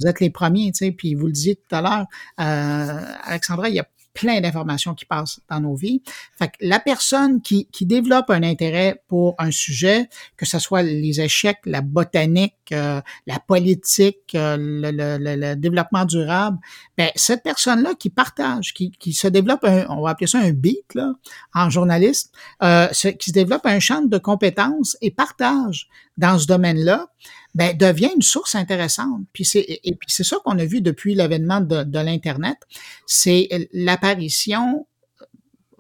[0.01, 2.07] Vous êtes les premiers, tu sais, puis vous le disiez tout à l'heure,
[2.41, 6.03] euh, Alexandra, il y a plein d'informations qui passent dans nos vies.
[6.39, 10.83] Fait que la personne qui, qui développe un intérêt pour un sujet, que ce soit
[10.83, 16.59] les échecs, la botanique, euh, la politique, euh, le, le, le, développement durable,
[16.97, 20.53] ben, cette personne-là qui partage, qui, qui se développe, un, on va appeler ça un
[20.53, 21.13] beat là,
[21.53, 27.09] en journaliste, euh, qui se développe un champ de compétences et partage dans ce domaine-là,
[27.55, 29.23] ben, devient une source intéressante.
[29.33, 32.59] Puis c'est, et puis c'est ça qu'on a vu depuis l'avènement de, de l'Internet,
[33.07, 34.87] c'est l'apparition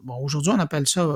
[0.04, 1.08] bon, aujourd'hui, on appelle ça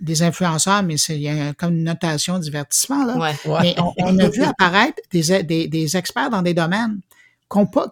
[0.00, 3.18] des influenceurs, mais c'est, il y a comme une notation divertissement, là.
[3.18, 7.00] Ouais, Mais on, a vu apparaître des, des, des, experts dans des domaines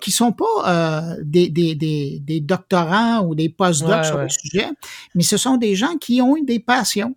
[0.01, 4.69] qui sont pas euh, des, des, des, des, doctorants ou des postdocs sur le sujet,
[5.15, 7.15] mais ce sont des gens qui ont eu des passions,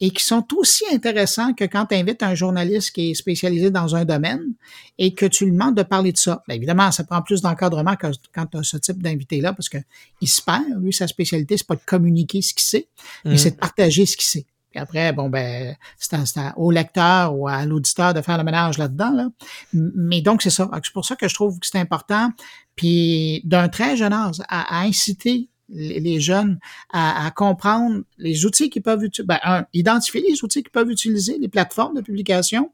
[0.00, 3.94] et qui sont aussi intéressants que quand tu invites un journaliste qui est spécialisé dans
[3.94, 4.54] un domaine
[4.98, 6.42] et que tu lui demandes de parler de ça.
[6.48, 10.28] Bien, évidemment, ça prend plus d'encadrement que quand tu as ce type d'invité-là parce qu'il
[10.28, 10.64] se perd.
[10.80, 12.88] Lui, sa spécialité, c'est pas de communiquer ce qu'il sait,
[13.24, 13.38] mais mm.
[13.38, 14.46] c'est de partager ce qu'il sait.
[14.70, 16.16] Puis après, bon, ben, c'est
[16.56, 19.10] au lecteur ou à l'auditeur de faire le ménage là-dedans.
[19.10, 19.28] Là.
[19.72, 20.70] Mais donc, c'est ça.
[20.82, 22.30] C'est pour ça que je trouve que c'est important.
[22.76, 26.58] Puis, d'un très jeune âge, à inciter les jeunes
[26.92, 29.26] à, comprendre les outils qu'ils peuvent utiliser.
[29.26, 32.72] Ben, identifier les outils qu'ils peuvent utiliser, les plateformes de publication,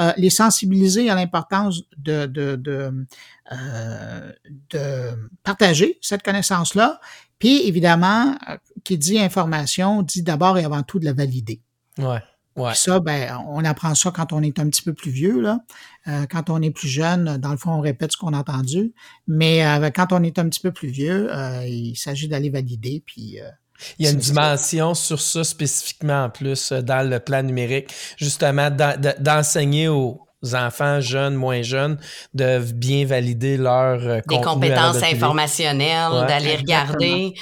[0.00, 3.06] euh, les sensibiliser à l'importance de, de, de,
[3.52, 7.00] euh, partager cette connaissance-là.
[7.38, 11.60] Puis, évidemment, euh, qui dit information, dit d'abord et avant tout de la valider.
[11.98, 12.22] Ouais.
[12.58, 12.74] Ouais.
[12.74, 15.40] ça, ben, on apprend ça quand on est un petit peu plus vieux.
[15.40, 15.60] Là.
[16.08, 18.92] Euh, quand on est plus jeune, dans le fond, on répète ce qu'on a entendu.
[19.26, 23.02] Mais euh, quand on est un petit peu plus vieux, euh, il s'agit d'aller valider.
[23.06, 23.38] Puis,
[23.98, 28.70] il y a une dimension sur ça spécifiquement en plus dans le plan numérique, justement
[28.70, 30.20] d'enseigner aux,
[30.54, 31.98] enfants, jeunes, moins jeunes,
[32.32, 37.34] de bien valider leur euh, Des compétences informationnelles, d'aller regarder.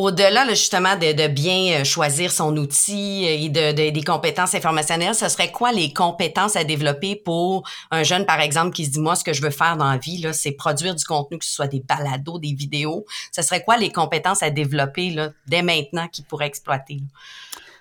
[0.00, 5.52] Au-delà justement de, bien euh, choisir son outil et de, des compétences informationnelles, ce serait
[5.52, 9.24] quoi les compétences à développer pour un jeune, par exemple, qui se dit, moi, ce
[9.24, 11.80] que je veux faire dans la vie, c'est produire du contenu, que ce soit des
[11.80, 13.04] balados, des vidéos.
[13.30, 17.02] Ce serait quoi les compétences à développer là, dès maintenant qu'il pourrait exploiter?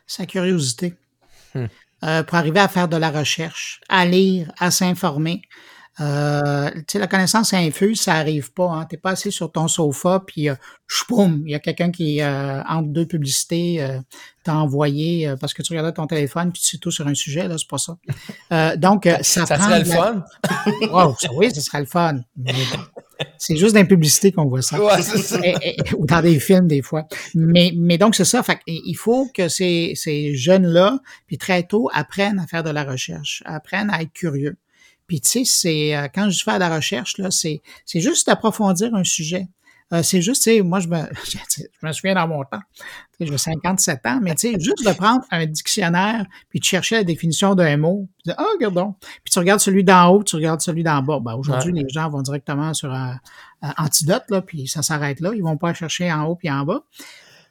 [0.05, 0.95] Sa curiosité.
[1.55, 1.67] Hmm.
[2.03, 5.41] Euh, pour arriver à faire de la recherche, à lire, à s'informer.
[6.01, 8.69] Euh, tu sais, la connaissance infuse, ça arrive pas.
[8.69, 8.85] Hein.
[8.89, 10.55] Tu n'es pas assis sur ton sofa, puis euh,
[11.45, 13.99] il y a quelqu'un qui, euh, entre deux publicités, euh,
[14.43, 17.13] t'a envoyé euh, parce que tu regardais ton téléphone, puis tu sais tout sur un
[17.13, 18.75] sujet, là, c'est pas ça.
[18.77, 20.23] donc, ça, ça serait le fun?
[21.35, 22.19] oui, ça serait le fun.
[23.37, 24.81] C'est juste dans les publicités qu'on voit ça.
[24.81, 25.39] Ouais, ça.
[25.97, 27.05] ou dans des films, des fois.
[27.35, 28.41] Mais, mais donc, c'est ça.
[28.43, 32.85] Fait il faut que ces, ces jeunes-là, puis très tôt, apprennent à faire de la
[32.85, 34.55] recherche, apprennent à être curieux.
[35.09, 38.27] Puis tu sais, c'est euh, quand je fais de la recherche là, c'est c'est juste
[38.27, 39.47] d'approfondir un sujet.
[39.91, 42.61] Euh, c'est juste, tu sais, moi je me je me souviens dans mon temps,
[43.19, 47.03] j'ai 57 ans, mais tu sais, juste de prendre un dictionnaire puis de chercher la
[47.03, 48.93] définition d'un mot, puis de ah, regardons.
[49.23, 51.19] Puis tu regardes celui d'en haut, tu regardes celui d'en bas.
[51.19, 53.19] Ben, aujourd'hui, les gens vont directement sur un,
[53.77, 55.31] antidote là, puis ça s'arrête là.
[55.33, 56.83] Ils vont pas chercher en haut puis en bas.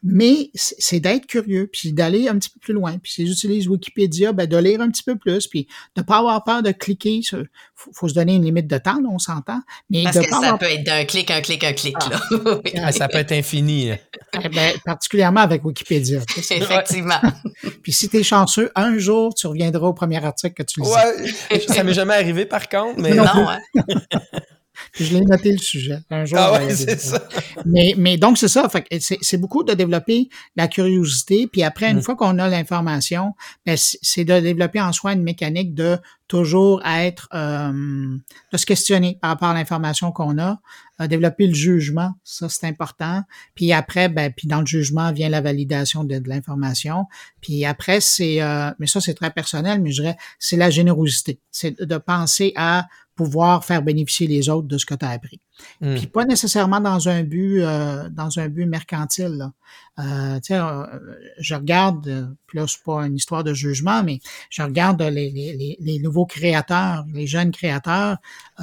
[0.03, 2.99] Mais c'est d'être curieux, puis d'aller un petit peu plus loin.
[2.99, 6.45] Puis si j'utilise Wikipédia, ben de lire un petit peu plus, puis de pas avoir
[6.45, 7.21] peur de cliquer.
[7.21, 9.61] Il faut, se donner une limite de temps, là, on s'entend.
[9.91, 11.97] Mais Parce que ça peut être d'un clic, un clic, un clic.
[12.01, 12.11] Ah.
[12.11, 12.61] Là.
[12.83, 13.91] Ah, ça peut être infini.
[14.45, 16.21] Eh ben, particulièrement avec Wikipédia.
[16.37, 17.21] Effectivement.
[17.83, 20.89] puis si tu es chanceux, un jour, tu reviendras au premier article que tu lis.
[20.89, 23.15] Ouais, ça m'est jamais arrivé par contre, mais...
[23.15, 23.59] Non, hein.
[24.95, 25.99] Je l'ai noté le sujet.
[26.11, 26.39] Un jour.
[26.41, 27.29] Ah ouais, c'est ça.
[27.67, 28.69] Mais, mais donc, c'est ça.
[29.01, 31.47] c'est beaucoup de développer la curiosité.
[31.47, 32.03] Puis après, une mm.
[32.03, 33.35] fois qu'on a l'information,
[33.67, 38.17] ben, c'est de développer en soi une mécanique de toujours être, euh,
[38.53, 40.61] de se questionner par rapport à l'information qu'on a,
[41.01, 43.23] euh, développer le jugement, ça c'est important.
[43.55, 47.07] Puis après, ben, puis dans le jugement vient la validation de, l'information.
[47.41, 51.41] Puis après, c'est, euh, mais ça c'est très personnel, mais je dirais, c'est la générosité,
[51.51, 52.87] c'est de penser à
[53.19, 55.41] pouvoir faire bénéficier les autres de ce que tu as appris.
[55.81, 55.97] Hmm.
[55.97, 59.37] Puis pas nécessairement dans un but euh, dans un but mercantile.
[59.37, 59.53] Là.
[59.99, 60.87] Euh, euh
[61.41, 65.31] je regarde, euh, puis là c'est pas une histoire de jugement, mais je regarde les,
[65.31, 68.17] les, les nouveaux créateurs, les jeunes créateurs.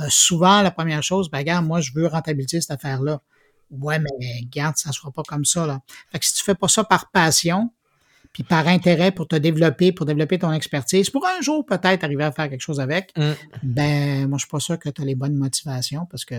[0.10, 3.22] souvent la première chose, ben regarde, moi je veux rentabiliser cette affaire-là.
[3.72, 4.10] Ouais, mais
[4.42, 5.80] regarde, ça se fera pas comme ça là.
[6.12, 7.72] Fait que si tu fais pas ça par passion,
[8.32, 12.26] puis par intérêt pour te développer, pour développer ton expertise, pour un jour peut-être arriver
[12.26, 13.32] à faire quelque chose avec, mm.
[13.64, 16.36] ben moi je suis pas sûr que tu as les bonnes motivations parce que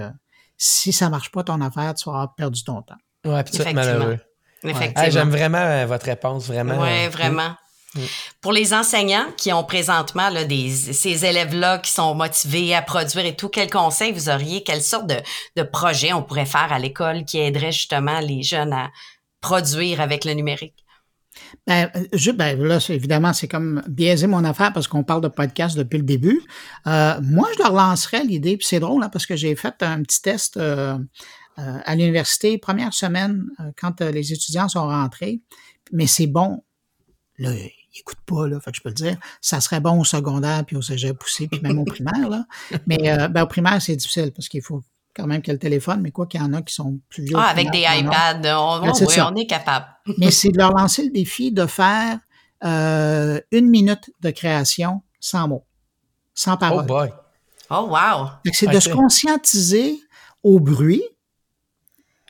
[0.58, 2.98] si ça marche pas ton affaire, tu vas avoir perdu ton temps.
[3.24, 4.18] Ouais, puis malheureux.
[4.62, 5.10] Effectivement.
[5.10, 6.80] J'aime vraiment euh, votre réponse, vraiment.
[6.80, 7.54] Oui, vraiment.
[7.96, 8.00] Mm.
[8.40, 13.26] Pour les enseignants qui ont présentement là, des, ces élèves-là qui sont motivés à produire
[13.26, 14.62] et tout, quel conseil vous auriez?
[14.62, 15.16] Quelle sorte de,
[15.56, 18.90] de projet on pourrait faire à l'école qui aiderait justement les jeunes à
[19.40, 20.86] produire avec le numérique?
[21.66, 25.76] Ben, euh, ben là, évidemment, c'est comme biaiser mon affaire parce qu'on parle de podcast
[25.76, 26.40] depuis le début.
[26.86, 30.02] Euh, moi, je leur lancerais l'idée, puis c'est drôle hein, parce que j'ai fait un
[30.02, 30.96] petit test euh,
[31.56, 33.46] à l'université, première semaine,
[33.78, 35.40] quand les étudiants sont rentrés,
[35.90, 36.62] mais c'est bon.
[37.96, 39.16] Ils n'écoutent pas, là, fait que je peux le dire.
[39.40, 42.44] Ça serait bon au secondaire, puis au cégep poussé, puis même au primaire, là.
[42.86, 44.82] Mais ben, au primaire, c'est difficile parce qu'il faut
[45.16, 47.24] quand même qu'il y le téléphone, mais quoi qu'il y en a qui sont plus
[47.24, 47.36] vieux.
[47.38, 49.86] Ah, avec des iPads, on, on, est capable.
[50.18, 52.18] mais c'est de leur lancer le défi de faire
[52.64, 55.66] euh, une minute de création sans mots,
[56.34, 56.84] sans parole.
[56.84, 57.12] Oh boy.
[57.70, 58.28] Oh wow.
[58.52, 59.98] C'est de se conscientiser
[60.42, 61.02] au bruit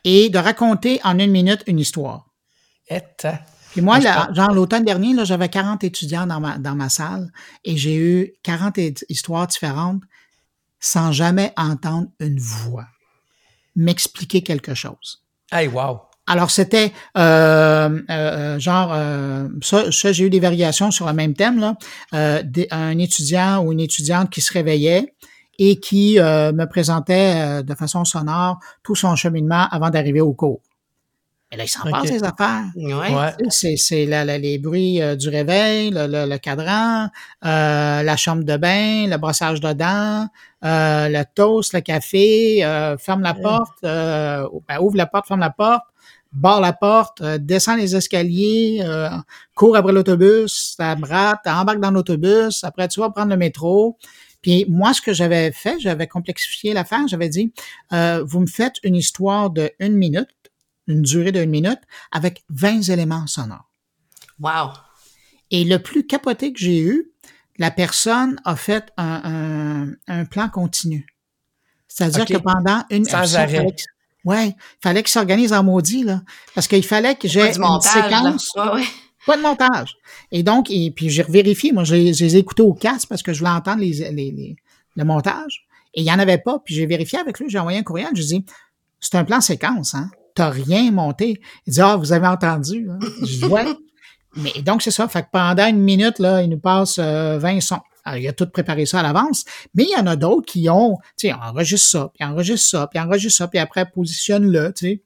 [0.05, 2.31] et de raconter en une minute une histoire.
[2.89, 3.03] Et
[3.77, 7.31] puis moi, genre l'automne dernier, j'avais 40 étudiants dans ma, dans ma salle
[7.63, 8.79] et j'ai eu 40
[9.11, 10.01] histoires différentes
[10.81, 12.87] sans jamais entendre une voix
[13.75, 15.23] m'expliquer quelque chose.
[15.53, 16.01] Hey, wow!
[16.27, 21.13] Alors, c'était euh, euh, euh genre, euh, ça, ça j'ai eu des variations sur le
[21.13, 21.77] même thème, là.
[22.13, 25.13] Un étudiant ou une étudiante qui se réveillait
[25.59, 30.63] et qui me présentait de façon sonore tout son cheminement avant d'arriver au cours.
[31.53, 32.65] Et là, il s'en passe des affaires.
[32.75, 33.33] Ouais.
[33.51, 37.09] C'est, c'est les bruits du réveil, le, le, le cadran,
[37.43, 40.29] la chambre de bain, le brossage de dents,
[40.65, 45.39] euh, le toast, le café, euh, ferme la porte, euh, ben, ouvre la porte, ferme
[45.41, 45.85] la porte,
[46.33, 48.85] barre la porte, descend les escaliers,
[49.55, 53.97] cours après l'autobus, t'abrates, embarque dans l'autobus, après tu vas prendre le métro.
[54.43, 57.53] Puis moi, ce que j'avais fait, j'avais complexifié l'affaire, j'avais dit,
[57.91, 60.29] vous me faites une histoire de une minute,
[60.87, 61.81] une durée d'une minute,
[62.13, 63.71] avec 20 éléments sonores.
[64.41, 64.71] Wow!
[65.51, 67.11] Et le plus capoté que j'ai eu,
[67.59, 71.07] la personne a fait un, un, plan continu.
[71.89, 73.67] C'est-à-dire que pendant une Sans arrêt.
[74.25, 76.23] ouais, il fallait qu'il s'organise en maudit, là.
[76.55, 78.53] Parce qu'il fallait que j'ai une séquence.
[79.25, 79.97] Pas de montage.
[80.31, 83.33] Et donc, et puis j'ai vérifié, moi, je les ai écoutés au casque parce que
[83.33, 84.57] je voulais entendre les, les, les
[84.97, 85.67] le montage.
[85.95, 86.61] Et il n'y en avait pas.
[86.65, 88.45] Puis j'ai vérifié avec lui, j'ai envoyé un courriel, je dis
[89.01, 90.11] c'est un plan séquence, hein?
[90.37, 91.41] T'as rien monté.
[91.67, 92.89] Il dit Ah, vous avez entendu.
[92.89, 92.99] Hein?
[93.23, 93.65] Je dis Ouais.
[94.37, 95.09] Mais donc, c'est ça.
[95.09, 97.81] Fait que pendant une minute, là, il nous passe 20 euh, sons.
[98.05, 100.69] Alors, il a tout préparé ça à l'avance, mais il y en a d'autres qui
[100.69, 104.87] ont, tu sais, enregistre ça, puis enregistre ça, puis enregistre ça, puis après positionne-le, tu
[104.87, 105.03] sais.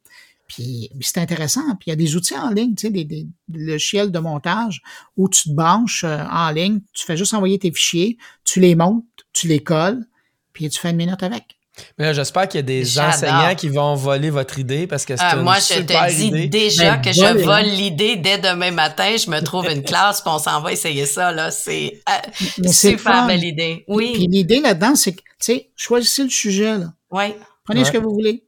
[0.48, 1.62] Puis, c'est intéressant.
[1.76, 4.82] Puis il y a des outils en ligne, tu sais, des, des, logiciels de montage
[5.16, 8.74] où tu te branches euh, en ligne, tu fais juste envoyer tes fichiers, tu les
[8.74, 10.04] montes, tu les colles,
[10.52, 11.59] puis tu fais une minute avec.
[11.98, 15.16] Mais là, j'espère qu'il y a des enseignants qui vont voler votre idée parce que
[15.16, 19.16] c'est euh, une Moi, je te dis déjà que je vole l'idée dès demain matin.
[19.16, 21.32] Je me trouve une classe puis on s'en va essayer ça.
[21.32, 21.50] là.
[21.50, 23.84] C'est euh, super belle idée.
[23.88, 24.12] Oui.
[24.14, 26.78] Puis l'idée là-dedans, c'est que, tu sais, choisissez le sujet.
[26.78, 26.92] Là.
[27.10, 27.34] Oui.
[27.64, 28.44] Prenez ce que vous voulez.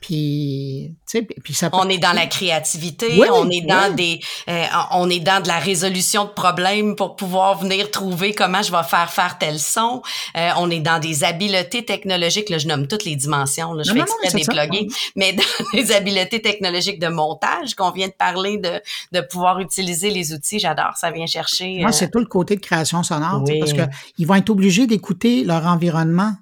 [0.00, 0.94] Puis,
[1.42, 5.42] puis ça on est dans la créativité, on est dans des, euh, on est dans
[5.42, 9.58] de la résolution de problèmes pour pouvoir venir trouver comment je vais faire faire tel
[9.58, 10.02] son.
[10.36, 13.92] Euh, on est dans des habiletés technologiques, là, je nomme toutes les dimensions, là, je
[13.92, 14.86] fais exprès des plugins,
[15.16, 15.42] mais dans
[15.74, 18.80] des habiletés technologiques de montage qu'on vient de parler, de,
[19.12, 21.80] de pouvoir utiliser les outils, j'adore, ça vient chercher.
[21.80, 23.82] Moi, c'est euh, tout le côté de création sonore, parce que
[24.16, 26.32] ils vont être obligés d'écouter leur environnement,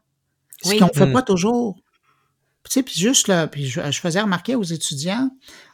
[0.63, 1.13] ce qu'on fait mm.
[1.13, 1.77] pas toujours.
[2.69, 5.31] Tu sais, puis juste là, puis je, faisais remarquer aux étudiants,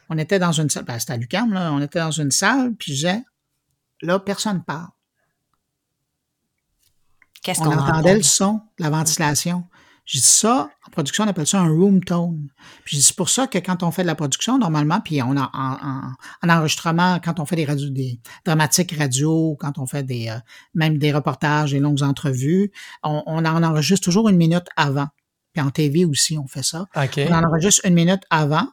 [0.09, 2.75] on était dans une salle, ben, c'était à l'UQAM, là, on était dans une salle,
[2.75, 3.23] puis je disais,
[4.01, 4.89] là, personne parle.
[7.41, 9.65] Qu'est-ce qu'on entendait le son, la ventilation.
[10.05, 12.49] J'ai dit ça, en production, on appelle ça un room tone.
[12.83, 15.49] Puis c'est pour ça que quand on fait de la production, normalement, puis on a
[15.53, 20.37] en, enregistrement, quand on fait des radios, des dramatiques radio, quand on fait des euh,
[20.73, 22.71] même des reportages, des longues entrevues,
[23.01, 25.07] on, on en enregistre toujours une minute avant.
[25.53, 26.87] Puis en TV aussi, on fait ça.
[27.29, 28.67] On en enregistre une minute avant.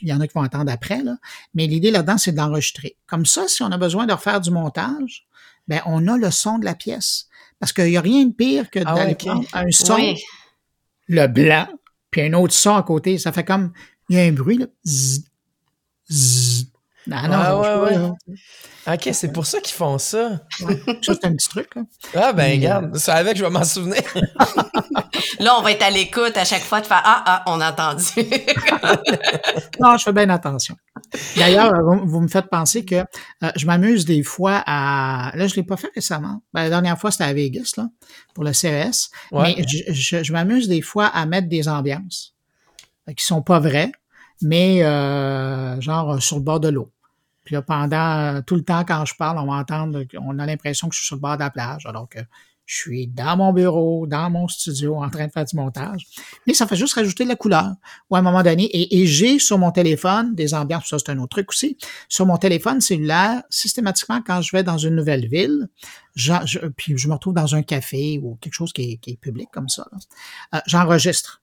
[0.00, 1.16] Il y en a qui vont attendre après, là.
[1.54, 2.96] Mais l'idée là-dedans, c'est d'enregistrer.
[3.06, 5.26] Comme ça, si on a besoin de refaire du montage,
[5.66, 7.28] ben, on a le son de la pièce.
[7.58, 9.96] Parce qu'il n'y a rien de pire que ah d'aller prendre un son,
[11.08, 11.66] le blanc,
[12.10, 13.18] puis un autre son à côté.
[13.18, 13.72] Ça fait comme,
[14.08, 14.66] il y a un bruit, là.
[14.86, 15.24] Zzz,
[16.10, 16.66] zzz.
[17.10, 18.34] Ah non, ah, ouais, ouais.
[18.88, 20.40] Ok, c'est pour ça qu'ils font ça.
[20.58, 21.74] Ça, c'est un petit truc.
[21.74, 21.82] Là.
[22.14, 22.98] Ah, ben, regarde, euh...
[22.98, 24.00] ça avec, je vais m'en souvenir.
[25.40, 27.72] là, on va être à l'écoute à chaque fois de faire Ah, ah, on a
[27.72, 28.04] entendu.
[29.80, 30.76] non, je fais bien attention.
[31.36, 31.72] D'ailleurs,
[32.04, 35.32] vous, me faites penser que euh, je m'amuse des fois à.
[35.34, 36.42] Là, je ne l'ai pas fait récemment.
[36.54, 37.88] Ben, la dernière fois, c'était à Vegas, là,
[38.34, 39.10] pour le CES.
[39.32, 42.34] Mais je, je, m'amuse des fois à mettre des ambiances
[43.08, 43.90] euh, qui sont pas vraies,
[44.42, 46.92] mais euh, genre sur le bord de l'eau.
[47.46, 50.46] Puis là, pendant euh, tout le temps, quand je parle, on va entendre, on a
[50.46, 52.18] l'impression que je suis sur le bord de la plage, alors que
[52.66, 56.04] je suis dans mon bureau, dans mon studio, en train de faire du montage.
[56.46, 57.70] Mais ça fait juste rajouter de la couleur.
[58.10, 61.18] Ou à un moment donné, et, j'ai sur mon téléphone des ambiances, ça c'est un
[61.18, 61.78] autre truc aussi,
[62.08, 65.68] sur mon téléphone cellulaire, systématiquement, quand je vais dans une nouvelle ville,
[66.16, 66.34] je,
[66.76, 69.86] puis je me retrouve dans un café ou quelque chose qui est, public comme ça,
[70.54, 71.42] euh, j'enregistre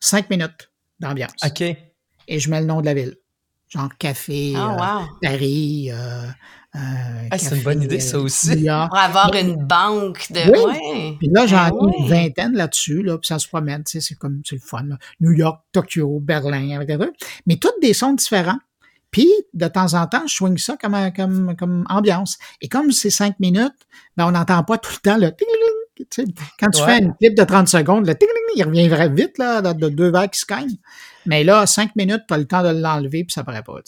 [0.00, 1.34] cinq minutes d'ambiance.
[1.44, 1.60] OK.
[1.60, 3.16] Et je mets le nom de la ville
[3.72, 5.90] genre café, ah, euh, Paris.
[5.90, 6.26] Euh,
[6.74, 6.78] euh,
[7.30, 8.64] ah, c'est une bonne idée, ça aussi.
[8.64, 10.40] Pour avoir une banque de.
[10.50, 11.16] Oui.
[11.18, 14.14] Puis là, j'en ai une vingtaine là-dessus, là, puis ça se promène, tu sais, c'est
[14.14, 14.84] comme, c'est le fun.
[15.20, 16.98] New York, Tokyo, Berlin, des
[17.46, 18.58] Mais toutes des sons différents.
[19.10, 22.38] Puis, de temps en temps, je swing ça comme, comme, comme ambiance.
[22.62, 23.74] Et comme c'est cinq minutes,
[24.16, 25.30] ben, on n'entend pas tout le temps le
[26.58, 28.14] quand tu fais une clip de 30 secondes, le
[28.54, 30.76] il revient très vite, là, de deux vagues qui se gagnent.
[31.26, 33.80] Mais là, cinq minutes, tu as le temps de l'enlever, puis ça paraît pas.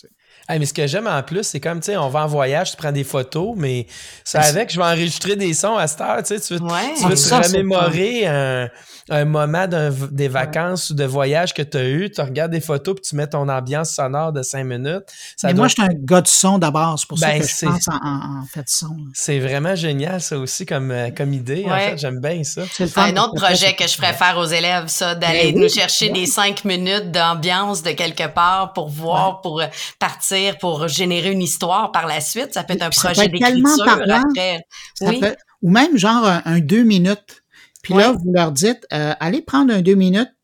[0.49, 2.76] Mais ce que j'aime en plus, c'est comme, tu sais, on va en voyage, tu
[2.76, 3.86] prends des photos, mais
[4.24, 7.49] ça avec, je vais enregistrer des sons à cette heure, tu sais, tu veux, te
[7.49, 8.68] remémorer un,
[9.09, 12.95] un, moment des vacances ou de voyage que tu as eu, tu regardes des photos,
[12.95, 15.05] puis tu mets ton ambiance sonore de cinq minutes.
[15.42, 17.66] mais moi, je suis un gars de son d'abord, c'est pour ça ben, que je
[17.66, 18.97] pense en, fait de son.
[19.14, 21.64] C'est vraiment génial, ça aussi, comme, euh, comme idée.
[21.66, 22.62] En fait, j'aime bien ça.
[22.70, 26.11] C'est un autre projet que je ferais faire aux élèves, ça, d'aller ben nous chercher
[26.11, 29.62] des cinq minutes d'ambiance de quelque part pour voir, pour
[29.99, 32.55] partir pour générer une histoire par la suite.
[32.55, 34.66] Ça peut être un projet d'écriture après.
[35.01, 35.22] Oui.
[35.62, 37.45] ou même genre un, deux minutes.
[37.82, 40.35] Puis là, vous leur dites, euh, allez prendre un deux minutes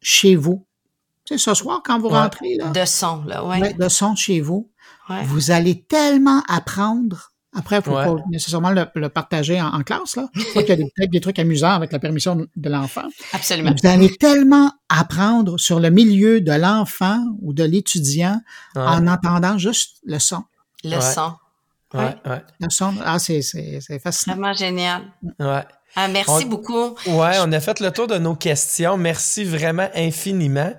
[0.00, 0.66] chez vous.
[1.24, 2.56] Sais, ce soir, quand vous rentrez.
[2.56, 3.74] Là, de son, là, ouais.
[3.74, 4.70] De son chez vous.
[5.24, 10.16] Vous allez tellement apprendre après, il faut pas nécessairement le, partager en, classe.
[10.16, 10.28] Là.
[10.34, 13.08] Je qu'il y a peut-être des trucs amusants avec la permission de l'enfant.
[13.32, 13.72] Absolument.
[13.72, 18.40] Vous allez tellement apprendre sur le milieu de l'enfant ou de l'étudiant
[18.76, 20.44] en entendant juste le son.
[20.84, 21.32] Le son.
[21.92, 22.42] Ouais, ouais.
[23.04, 23.42] Ah, c'est
[23.98, 24.36] fascinant.
[24.36, 25.02] Vraiment génial.
[25.40, 25.64] Ouais.
[25.96, 26.94] Ah, merci beaucoup.
[27.06, 28.96] Ouais, on a fait le tour de nos questions.
[28.96, 30.72] Merci vraiment infiniment.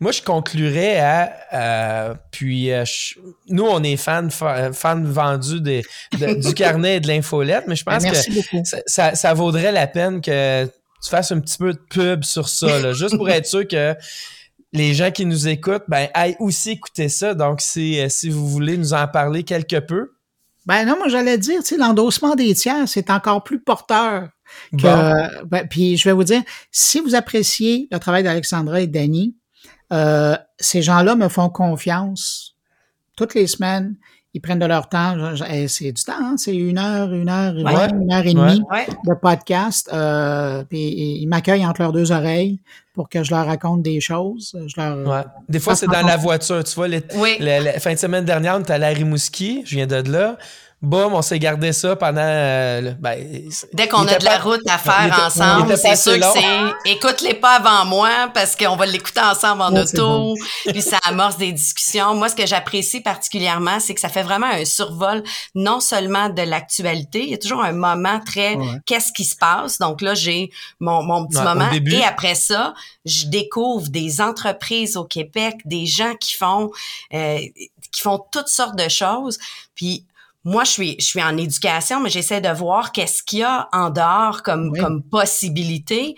[0.00, 1.32] Moi, je conclurais à.
[1.52, 2.84] Euh, puis, euh,
[3.48, 5.82] nous, on est fans fan vendus des,
[6.12, 10.20] du carnet et de l'infolette, mais je pense ben, que ça, ça, vaudrait la peine
[10.20, 13.66] que tu fasses un petit peu de pub sur ça, là, juste pour être sûr
[13.66, 13.96] que
[14.72, 17.34] les gens qui nous écoutent, ben, aillent aussi écouter ça.
[17.34, 20.12] Donc, si, euh, si vous voulez nous en parler quelque peu.
[20.66, 24.28] Ben non, moi j'allais dire, tu sais, l'endossement des tiers, c'est encore plus porteur
[24.78, 25.44] que.
[25.46, 29.34] Ben, puis je vais vous dire, si vous appréciez le travail d'Alexandra et Danny,
[29.92, 32.54] euh, ces gens-là me font confiance
[33.16, 33.96] toutes les semaines.
[34.34, 35.16] Ils prennent de leur temps.
[35.68, 38.62] C'est du temps, hein, c'est une heure, une heure, une heure et demie
[39.06, 39.88] de podcast.
[39.92, 40.78] Euh, puis
[41.20, 42.60] ils m'accueillent entre leurs deux oreilles
[42.92, 44.56] pour que je leur raconte des choses.
[44.66, 46.62] Je leur, Des fois, c'est dans la voiture.
[46.62, 49.62] Tu vois, la fin de semaine dernière, on était à la Rimouski.
[49.64, 50.36] Je viens de là.
[50.80, 52.20] Boum, on s'est gardé ça pendant.
[52.22, 56.90] Euh, ben, Dès qu'on a de la route à faire ensemble, c'est sûr que c'est.
[56.92, 60.36] Écoute-les pas avant moi parce qu'on va l'écouter ensemble en auto.
[60.68, 62.14] Puis ça amorce des discussions.
[62.14, 65.24] Moi, ce que j'apprécie particulièrement, c'est que ça fait vraiment un survol
[65.56, 67.24] non seulement de l'actualité.
[67.24, 68.56] Il y a toujours un moment très
[68.86, 69.78] qu'est-ce qui se passe.
[69.78, 71.70] Donc là, j'ai mon, mon petit moment.
[71.72, 72.72] Et après ça,
[73.04, 76.70] je découvre des entreprises au Québec, des gens qui font
[77.14, 77.38] euh,
[77.90, 79.38] qui font toutes sortes de choses.
[79.74, 80.04] Puis
[80.48, 83.68] moi, je suis, je suis en éducation, mais j'essaie de voir qu'est-ce qu'il y a
[83.72, 86.14] en dehors comme, comme possibilité.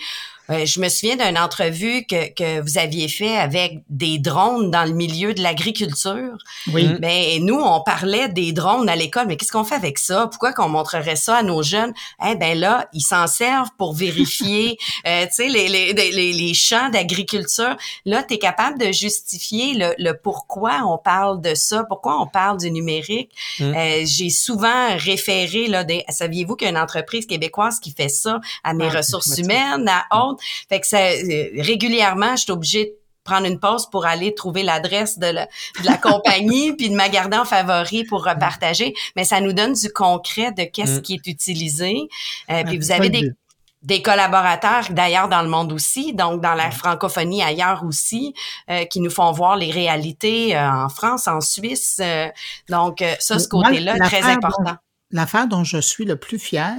[0.50, 4.84] Euh, je me souviens d'une entrevue que, que vous aviez fait avec des drones dans
[4.84, 6.36] le milieu de l'agriculture.
[6.72, 6.88] Oui.
[7.00, 10.26] Mais ben, nous, on parlait des drones à l'école, mais qu'est-ce qu'on fait avec ça?
[10.26, 11.92] Pourquoi qu'on montrerait ça à nos jeunes?
[12.26, 14.76] Eh ben là, ils s'en servent pour vérifier,
[15.06, 17.76] euh, tu sais, les, les, les, les, champs d'agriculture.
[18.04, 22.26] Là, tu es capable de justifier le, le, pourquoi on parle de ça, pourquoi on
[22.26, 23.30] parle du numérique.
[23.58, 23.74] Mm.
[23.74, 28.08] Euh, J'ai souvent référé, là, des, saviez-vous qu'il y a une entreprise québécoise qui fait
[28.08, 30.39] ça à mes ressources humaines, à autres?
[30.68, 32.92] Fait que ça, euh, régulièrement, je suis obligée de
[33.24, 37.08] prendre une pause pour aller trouver l'adresse de la, de la compagnie puis de ma
[37.08, 38.94] garder en favori pour repartager.
[39.16, 41.02] Mais ça nous donne du concret de qu'est-ce mm.
[41.02, 42.08] qui est utilisé.
[42.50, 43.30] Euh, puis vous avez des,
[43.82, 48.34] des collaborateurs d'ailleurs dans le monde aussi, donc dans la francophonie ailleurs aussi,
[48.70, 52.00] euh, qui nous font voir les réalités en France, en Suisse.
[52.68, 54.76] donc ça, ce côté-là, très important
[55.10, 56.76] l'affaire dont je suis le plus fier,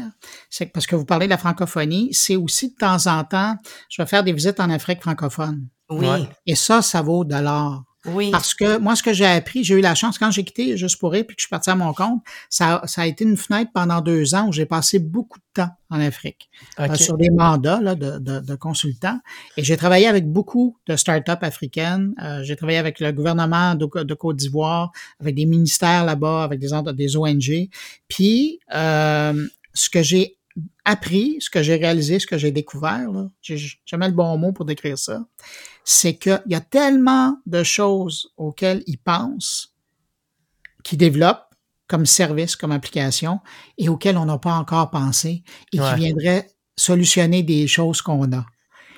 [0.49, 3.55] c'est que parce que vous parlez de la francophonie, c'est aussi de temps en temps,
[3.89, 5.67] je vais faire des visites en Afrique francophone.
[5.89, 6.27] Oui.
[6.45, 7.83] Et ça, ça vaut de l'or.
[8.05, 8.31] Oui.
[8.31, 10.99] Parce que moi, ce que j'ai appris, j'ai eu la chance, quand j'ai quitté Juste
[10.99, 13.37] pour rire puis que je suis parti à mon compte, ça, ça a été une
[13.37, 16.49] fenêtre pendant deux ans où j'ai passé beaucoup de temps en Afrique
[16.79, 19.19] euh, sur des mandats là, de, de, de consultants.
[19.57, 22.13] Et j'ai travaillé avec beaucoup de start-up africaines.
[22.21, 26.59] Euh, j'ai travaillé avec le gouvernement de, de Côte d'Ivoire, avec des ministères là-bas, avec
[26.59, 27.69] des, des ONG.
[28.07, 30.37] Puis, euh, ce que j'ai
[30.85, 33.07] appris, ce que j'ai réalisé, ce que j'ai découvert,
[33.41, 35.23] j'ai jamais le bon mot pour décrire ça,
[35.83, 39.73] c'est qu'il y a tellement de choses auxquelles ils pensent,
[40.83, 41.47] qu'ils développent
[41.87, 43.41] comme service, comme application,
[43.77, 48.45] et auxquelles on n'a pas encore pensé, et qui viendraient solutionner des choses qu'on a.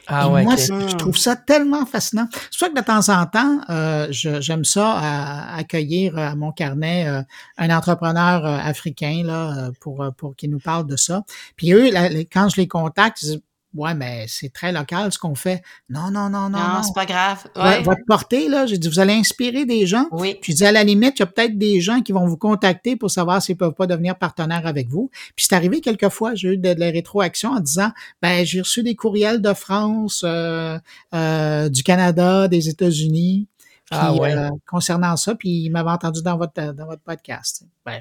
[0.08, 2.28] Ah ouais, moi, je trouve ça tellement fascinant.
[2.32, 6.52] C'est pour ça que de temps en temps, euh, j'aime ça à, accueillir à mon
[6.52, 7.22] carnet euh,
[7.58, 11.24] un entrepreneur euh, africain là pour pour qu'il nous parle de ça.
[11.56, 11.90] Puis eux,
[12.32, 13.42] quand je les contacte, ils disent
[13.76, 15.64] Ouais, mais c'est très local ce qu'on fait.
[15.90, 16.60] Non, non, non, non.
[16.60, 17.44] Non, c'est pas grave.
[17.84, 20.06] Votre portée, là, j'ai dit, vous allez inspirer des gens.
[20.12, 20.38] Oui.
[20.40, 22.96] Puis, dis, à la limite, il y a peut-être des gens qui vont vous contacter
[22.96, 25.10] pour savoir s'ils peuvent pas devenir partenaires avec vous.
[25.36, 28.96] Puis, c'est arrivé quelquefois, j'ai eu de, la rétroaction en disant, ben, j'ai reçu des
[28.96, 30.78] courriels de France, euh,
[31.16, 33.48] euh, du Canada, des États-Unis.
[33.90, 34.36] ah ouais.
[34.36, 37.64] Euh, concernant ça, puis ils m'avaient entendu dans votre, dans votre podcast.
[37.86, 38.00] Ben,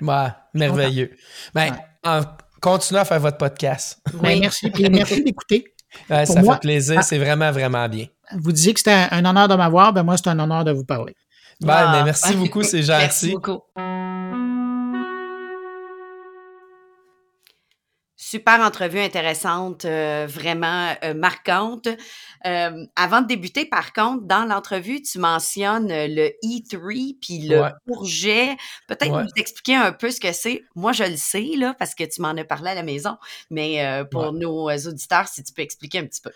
[0.53, 1.13] merveilleux.
[1.55, 1.75] Ben,
[2.63, 3.99] continuez à faire votre podcast.
[4.15, 4.71] Ben, merci.
[4.71, 5.75] Puis merci d'écouter.
[6.09, 6.97] ça fait plaisir.
[7.01, 7.03] Ah.
[7.03, 8.07] c'est vraiment, vraiment bien.
[8.39, 9.93] Vous disiez que c'était un, honneur de m'avoir.
[9.93, 11.15] Ben moi, c'est un honneur de vous parler.
[11.61, 12.03] Ben, ah.
[12.05, 13.03] merci beaucoup, c'est gentil.
[13.03, 13.61] Merci beaucoup.
[18.25, 21.89] Super entrevue intéressante, euh, vraiment euh, marquante.
[22.47, 28.57] Euh, avant de débuter, par contre, dans l'entrevue, tu mentionnes le E3 puis le courget.
[28.87, 30.63] Peut-être vous expliquer un peu ce que c'est.
[30.77, 33.17] Moi, je le sais, là, parce que tu m'en as parlé à la maison,
[33.51, 36.31] mais pour nos auditeurs, si tu peux expliquer un petit peu.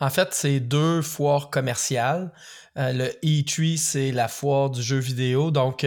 [0.00, 2.32] En fait, c'est deux foires commerciales.
[2.74, 5.52] le E3, c'est la foire du jeu vidéo.
[5.52, 5.86] Donc,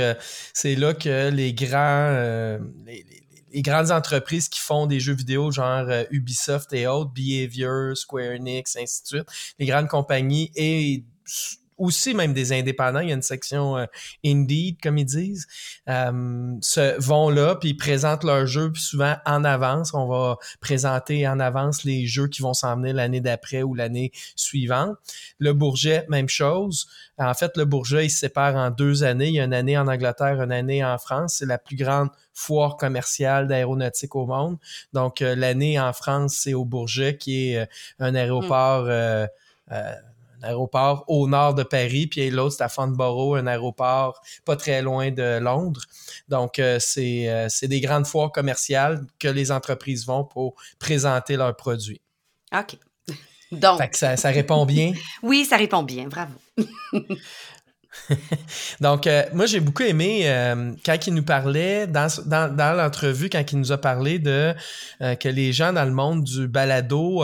[0.53, 3.22] c'est là que les grands, les
[3.61, 8.75] grandes entreprises qui font des jeux vidéo, genre euh, Ubisoft et autres, Behavior, Square Enix,
[8.75, 9.27] ainsi de suite,
[9.59, 11.03] les grandes compagnies et
[11.77, 13.85] aussi même des indépendants, il y a une section euh,
[14.25, 15.47] Indeed, comme ils disent,
[15.89, 20.37] euh, se, vont là, puis ils présentent leurs jeux, puis souvent en avance, on va
[20.61, 24.97] présenter en avance les jeux qui vont s'en venir l'année d'après ou l'année suivante.
[25.39, 26.87] Le Bourget, même chose.
[27.17, 29.27] En fait, le Bourget, il se sépare en deux années.
[29.27, 31.35] Il y a une année en Angleterre, une année en France.
[31.39, 34.57] C'est la plus grande foire commerciale d'aéronautique au monde.
[34.91, 37.65] Donc, euh, l'année en France, c'est au Bourget, qui est euh,
[37.99, 38.86] un aéroport...
[38.88, 39.27] Euh,
[39.69, 44.81] un aéroport au nord de Paris, puis l'autre, c'est à Farnborough, un aéroport pas très
[44.81, 45.79] loin de Londres.
[46.27, 52.01] Donc, c'est des grandes foires commerciales que les entreprises vont pour présenter leurs produits.
[52.53, 52.77] OK.
[53.53, 53.81] Donc.
[53.93, 54.93] ça, ça répond bien?
[55.23, 56.09] oui, ça répond bien.
[56.09, 56.34] Bravo.
[58.81, 63.29] Donc, euh, moi, j'ai beaucoup aimé euh, quand il nous parlait, dans, dans, dans l'entrevue,
[63.29, 64.53] quand il nous a parlé de
[65.01, 67.23] euh, que les gens dans le monde du balado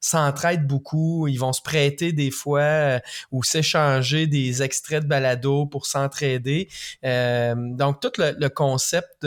[0.00, 3.00] s'entraident beaucoup, ils vont se prêter des fois
[3.30, 6.68] ou s'échanger des extraits de balado pour s'entraider.
[7.02, 9.26] donc, tout le, concept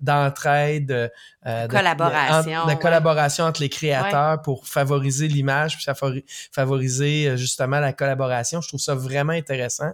[0.00, 1.12] d'entraide,
[1.44, 6.22] de, collaboration, de, collaboration entre les créateurs pour favoriser l'image, puis
[6.52, 9.90] favoriser justement la collaboration, je trouve ça vraiment intéressant.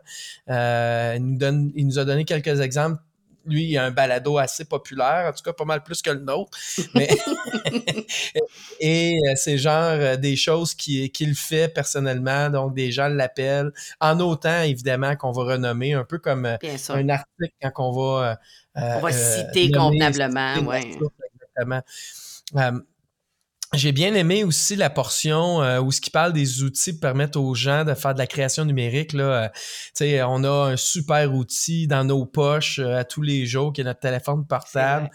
[0.50, 3.00] Euh, il, nous donne, il nous a donné quelques exemples
[3.46, 6.20] lui, il a un balado assez populaire, en tout cas pas mal plus que le
[6.20, 6.58] nôtre.
[8.80, 14.20] et euh, c'est genre euh, des choses qu'il fait personnellement, donc des gens l'appellent, en
[14.20, 18.38] autant évidemment qu'on va renommer, un peu comme un article quand on va...
[18.74, 20.98] on va citer convenablement, oui.
[21.58, 21.82] Exactement.
[23.74, 27.54] J'ai bien aimé aussi la portion euh, où ce qui parle des outils permettre aux
[27.54, 29.12] gens de faire de la création numérique.
[29.12, 29.50] Là,
[30.00, 33.82] euh, on a un super outil dans nos poches euh, à tous les jours qui
[33.82, 35.10] est notre téléphone portable.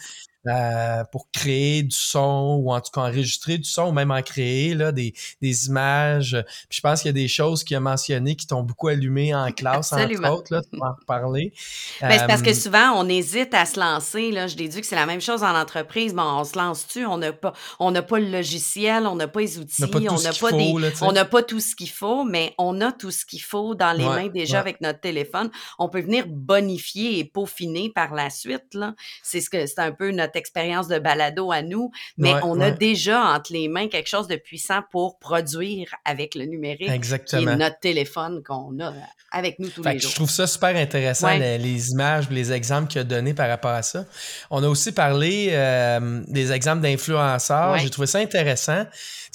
[0.46, 4.22] Euh, pour créer du son ou en tout cas enregistrer du son ou même en
[4.22, 6.38] créer là, des, des images.
[6.68, 9.34] Puis je pense qu'il y a des choses qu'il a mentionnées qui t'ont beaucoup allumé
[9.34, 11.54] en classe, entre autres, là, tu en reparler.
[12.02, 14.32] Ben, c'est parce que euh, souvent, on hésite à se lancer.
[14.32, 14.48] Là.
[14.48, 16.14] Je déduis que c'est la même chose en entreprise.
[16.14, 17.06] Bon, on se lance-tu?
[17.06, 20.34] On n'a pas, on n'a pas le logiciel, on n'a pas les outils, on n'a
[20.34, 23.42] pas, des, on n'a pas tout ce qu'il faut, mais on a tout ce qu'il
[23.42, 25.50] faut dans les mains déjà avec notre téléphone.
[25.80, 28.78] On peut venir bonifier et peaufiner par la suite.
[29.22, 32.72] C'est ce que c'est un peu notre expérience de balado à nous, mais on a
[32.72, 36.90] déjà entre les mains quelque chose de puissant pour produire avec le numérique.
[36.90, 37.52] Exactement.
[37.52, 38.94] Et notre téléphone qu'on a
[39.32, 40.12] avec nous tous les jours.
[40.12, 43.82] Je trouve ça super intéressant, les, images, les exemples qu'il a donnés par rapport à
[43.82, 44.06] ça.
[44.52, 47.78] On a aussi parlé euh, des exemples d'influenceurs.
[47.80, 48.86] J'ai trouvé ça intéressant.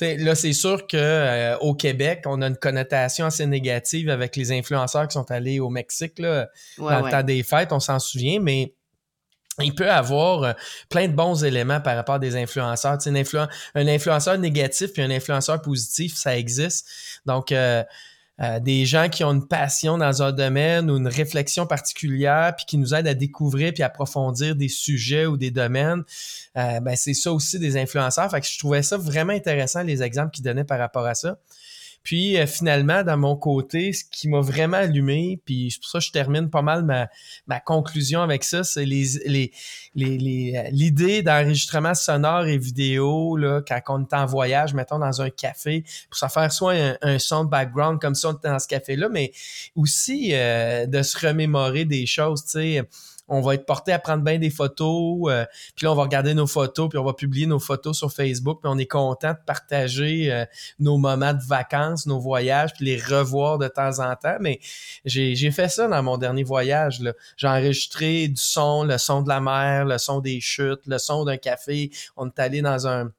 [0.01, 4.53] là, c'est sûr que euh, au Québec, on a une connotation assez négative avec les
[4.53, 8.39] influenceurs qui sont allés au Mexique là, dans le temps des fêtes, on s'en souvient,
[8.41, 8.75] mais
[9.63, 10.53] il peut avoir euh,
[10.89, 12.99] plein de bons éléments par rapport à des influenceurs.
[13.75, 16.87] Un influenceur négatif puis un influenceur positif, ça existe.
[17.27, 17.83] Donc, euh,
[18.41, 22.67] euh, des gens qui ont une passion dans un domaine ou une réflexion particulière, puis
[22.67, 26.05] qui nous aident à découvrir puis approfondir des sujets ou des domaines,
[26.55, 28.31] ben c'est ça aussi des influenceurs.
[28.31, 31.39] Fait que je trouvais ça vraiment intéressant les exemples qu'ils donnaient par rapport à ça.
[32.03, 35.99] Puis euh, finalement, dans mon côté, ce qui m'a vraiment allumé, puis c'est pour ça
[35.99, 37.09] que je termine pas mal ma,
[37.47, 39.53] ma conclusion avec ça, c'est les, les,
[39.95, 45.21] les, euh, l'idée d'enregistrement sonore et vidéo, là, quand on est en voyage, mettons dans
[45.23, 48.59] un café, pour ça faire soit un, son de background comme si on était dans
[48.59, 49.33] ce café-là, mais
[49.77, 52.89] aussi euh, de se remémorer des choses, tu sais
[53.29, 55.45] on va être porté à prendre bien des photos, euh,
[55.77, 58.61] puis là, on va regarder nos photos, puis on va publier nos photos sur Facebook,
[58.63, 60.45] puis on est content de partager euh,
[60.79, 64.37] nos moments de vacances, nos voyages, puis les revoir de temps en temps.
[64.41, 64.61] Mais
[65.05, 67.01] j'ai fait ça dans mon dernier voyage.
[67.37, 71.25] J'ai enregistré du son, le son de la mer, le son des chutes, le son
[71.25, 71.91] d'un café.
[72.17, 73.11] On est allé dans un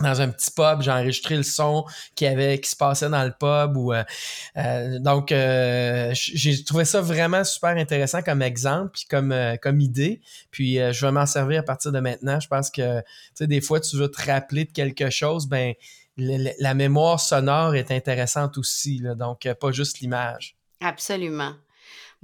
[0.00, 1.84] dans un petit pub, j'ai enregistré le son
[2.14, 4.02] qui avait qui se passait dans le pub ou euh,
[4.56, 10.20] euh, donc euh, j'ai trouvé ça vraiment super intéressant comme exemple puis comme comme idée.
[10.50, 12.40] Puis je vais m'en servir à partir de maintenant.
[12.40, 15.74] Je pense que tu sais des fois tu veux te rappeler de quelque chose ben
[16.16, 20.56] la mémoire sonore est intéressante aussi là, donc pas juste l'image.
[20.80, 21.54] Absolument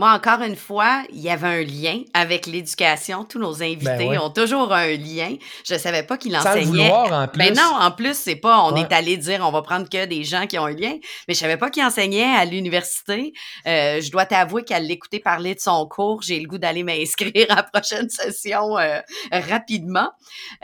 [0.01, 3.27] moi, encore une fois, il y avait un lien avec l'éducation.
[3.27, 5.37] Tous nos invités ben ont toujours un lien.
[5.69, 6.65] Je savais pas qu'il enseignait.
[6.65, 7.39] Sans vouloir, en plus.
[7.39, 10.25] Ben non, en plus, c'est pas, on est allé dire, on va prendre que des
[10.25, 10.95] gens qui ont un lien.
[11.29, 13.35] Mais je savais pas qu'il enseignait à l'université.
[13.67, 17.47] Euh, je dois t'avouer qu'à l'écouter parler de son cours, j'ai le goût d'aller m'inscrire
[17.51, 20.09] à la prochaine session euh, rapidement.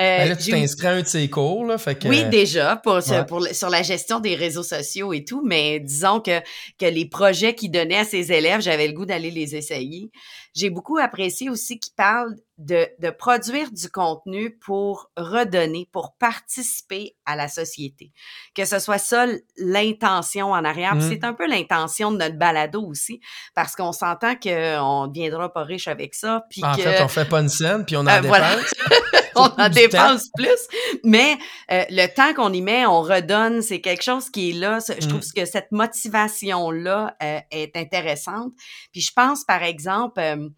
[0.01, 2.09] Euh, ben là, tu t'inscris à un de ses cours, là, fait que...
[2.09, 5.43] Oui, déjà, pour, pour, sur la gestion des réseaux sociaux et tout.
[5.45, 6.41] Mais disons que,
[6.79, 10.11] que les projets qu'il donnait à ses élèves, j'avais le goût d'aller les essayer.
[10.55, 17.15] J'ai beaucoup apprécié aussi qu'il parle de, de, produire du contenu pour redonner, pour participer
[17.27, 18.13] à la société.
[18.55, 19.27] Que ce soit ça
[19.59, 20.95] l'intention en arrière.
[20.95, 21.01] Mmh.
[21.03, 23.21] C'est un peu l'intention de notre balado aussi,
[23.55, 26.45] parce qu'on s'entend qu'on ne deviendra pas riche avec ça.
[26.51, 28.75] Puis en que, fait, on fait pas une scène, puis on en euh, dépense.
[29.59, 30.69] on en dépense plus.
[31.05, 31.37] Mais
[31.71, 34.79] euh, le temps qu'on y met, on redonne, c'est quelque chose qui est là.
[34.81, 35.41] Je trouve mmh.
[35.41, 38.53] que cette motivation-là euh, est intéressante.
[38.93, 40.49] Puis je pense, par exemple, euh,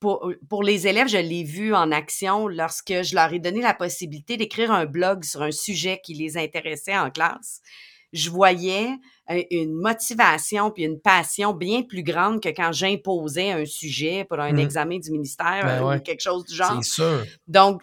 [0.00, 3.72] pour, pour, les élèves, je l'ai vu en action lorsque je leur ai donné la
[3.72, 7.60] possibilité d'écrire un blog sur un sujet qui les intéressait en classe.
[8.12, 8.90] Je voyais
[9.50, 14.52] une motivation puis une passion bien plus grande que quand j'imposais un sujet pour un
[14.52, 14.58] mmh.
[14.58, 16.78] examen du ministère ben ou quelque chose du genre.
[16.82, 17.24] C'est sûr.
[17.48, 17.80] Donc,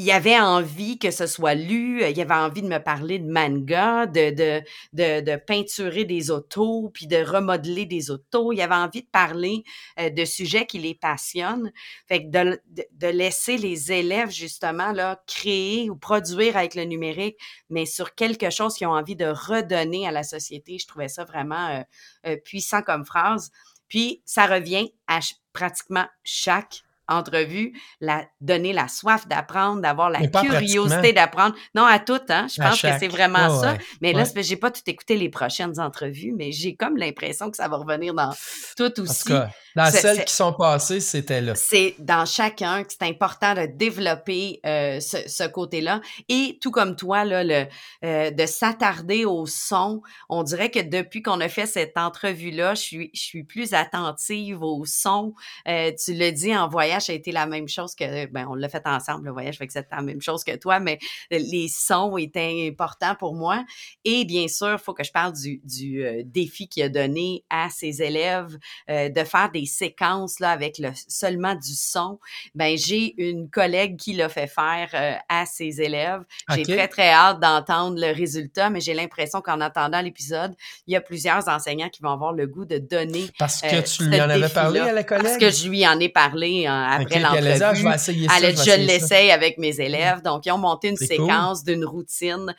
[0.00, 4.06] il avait envie que ce soit lu, il avait envie de me parler de manga,
[4.06, 8.52] de, de, de, de peinturer des autos, puis de remodeler des autos.
[8.52, 9.64] Il avait envie de parler
[9.98, 11.72] euh, de sujets qui les passionnent.
[12.06, 12.60] Fait que de,
[12.92, 17.36] de, laisser les élèves, justement, là, créer ou produire avec le numérique,
[17.68, 21.24] mais sur quelque chose qu'ils ont envie de redonner à la société, je trouvais ça
[21.24, 21.82] vraiment euh,
[22.28, 23.50] euh, puissant comme phrase.
[23.88, 25.18] Puis, ça revient à
[25.52, 31.54] pratiquement chaque entrevue, la, donner la soif d'apprendre, d'avoir la curiosité d'apprendre.
[31.74, 32.46] Non, à toutes, hein.
[32.48, 33.76] Je pense que c'est vraiment ça.
[34.00, 37.68] Mais là, j'ai pas tout écouté les prochaines entrevues, mais j'ai comme l'impression que ça
[37.68, 38.32] va revenir dans
[38.76, 39.32] tout aussi.
[39.78, 41.54] Dans celles qui sont passées, c'était là.
[41.54, 46.00] C'est dans chacun que c'est important de développer euh, ce, ce côté-là.
[46.28, 47.66] Et tout comme toi, là, le,
[48.04, 50.02] euh, de s'attarder au son.
[50.28, 54.62] On dirait que depuis qu'on a fait cette entrevue-là, je suis, je suis plus attentive
[54.62, 55.34] au son.
[55.68, 58.56] Euh, tu le dis en voyage, ça a été la même chose que, ben, on
[58.56, 60.98] l'a fait ensemble, le voyage, fait que c'était la même chose que toi, mais
[61.30, 63.64] les sons étaient importants pour moi.
[64.04, 67.70] Et bien sûr, il faut que je parle du, du défi qu'il a donné à
[67.70, 68.58] ses élèves
[68.88, 72.18] de faire des séquences là avec le seulement du son,
[72.54, 76.22] ben j'ai une collègue qui l'a fait faire euh, à ses élèves.
[76.54, 80.54] J'ai très très hâte d'entendre le résultat, mais j'ai l'impression qu'en attendant l'épisode,
[80.86, 83.26] il y a plusieurs enseignants qui vont avoir le goût de donner.
[83.38, 85.24] Parce que euh, tu lui en avais parlé à la collègue.
[85.24, 87.48] Parce que je lui en ai parlé euh, après l'entrevue.
[87.48, 90.22] Je, je l'essaye avec mes élèves.
[90.22, 92.54] Donc ils ont monté une séquence d'une routine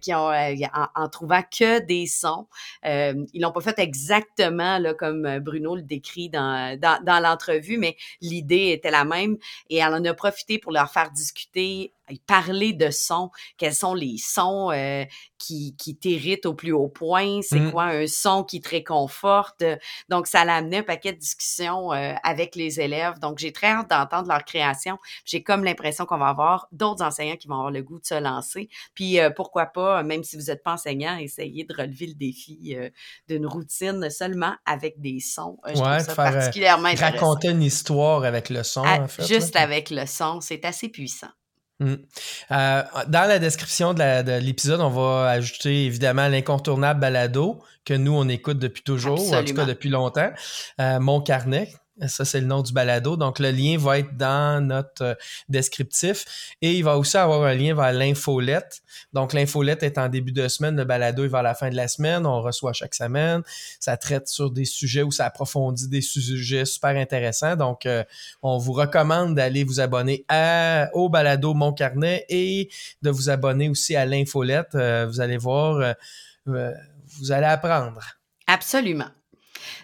[0.00, 0.30] qui ont
[0.94, 2.46] en, trouvant que des sons.
[2.84, 8.68] ils l'ont pas fait exactement là comme Bruno le décrit dans, dans, l'entrevue, mais l'idée
[8.72, 9.36] était la même
[9.68, 14.16] et elle en a profité pour leur faire discuter parler de sons, quels sont les
[14.18, 15.04] sons euh,
[15.38, 17.72] qui, qui t'irritent au plus haut point, c'est mmh.
[17.72, 19.64] quoi un son qui te réconforte?
[20.08, 23.18] Donc, ça l'a amené un paquet de discussions euh, avec les élèves.
[23.20, 24.98] Donc, j'ai très hâte d'entendre leur création.
[25.24, 28.20] J'ai comme l'impression qu'on va avoir d'autres enseignants qui vont avoir le goût de se
[28.20, 28.68] lancer.
[28.94, 32.76] Puis, euh, pourquoi pas, même si vous n'êtes pas enseignant, essayer de relever le défi
[33.28, 35.58] d'une routine seulement avec des sons.
[35.66, 37.26] je trouve ça particulièrement intéressant.
[37.26, 39.26] Raconter une histoire avec le son, ah, en fait.
[39.26, 41.28] Juste avec le son, c'est assez puissant.
[41.80, 41.94] Mm.
[42.52, 48.28] Euh, dans la description de l'épisode, on va ajouter évidemment l'incontournable balado que nous, on
[48.28, 50.30] écoute depuis toujours, en tout cas depuis longtemps.
[50.80, 51.72] Euh, mon carnet,
[52.08, 53.16] ça, c'est le nom du balado.
[53.16, 55.14] Donc, le lien va être dans notre euh,
[55.48, 56.54] descriptif.
[56.62, 58.82] Et il va aussi avoir un lien vers l'infolette.
[59.12, 60.76] Donc, l'infolette est en début de semaine.
[60.76, 62.26] Le balado est vers la fin de la semaine.
[62.26, 63.42] On reçoit chaque semaine.
[63.78, 67.56] Ça traite sur des sujets où ça approfondit des sujets super intéressants.
[67.56, 68.04] Donc, euh,
[68.42, 72.70] on vous recommande d'aller vous abonner à, au balado Mon Carnet et
[73.02, 74.74] de vous abonner aussi à l'infolette.
[74.74, 75.94] Euh, vous allez voir,
[76.46, 78.00] vous allez apprendre.
[78.46, 79.10] Absolument.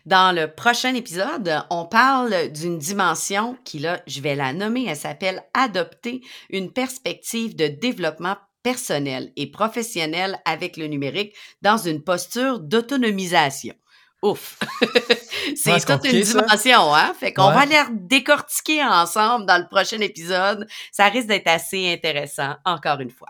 [0.04, 4.96] Dans le prochain épisode, on parle d'une dimension qui, là, je vais la nommer, elle
[4.96, 12.58] s'appelle Adopter une perspective de développement personnel et professionnel avec le numérique dans une posture
[12.58, 13.74] d'autonomisation.
[14.22, 14.58] Ouf!
[15.56, 17.14] c'est toute une dimension, hein?
[17.18, 20.66] Fait qu'on va aller décortiquer ensemble dans le prochain épisode.
[20.90, 23.28] Ça risque d'être assez intéressant, encore une fois.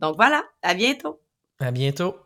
[0.00, 1.20] Donc voilà, à bientôt!
[1.60, 2.16] À bientôt!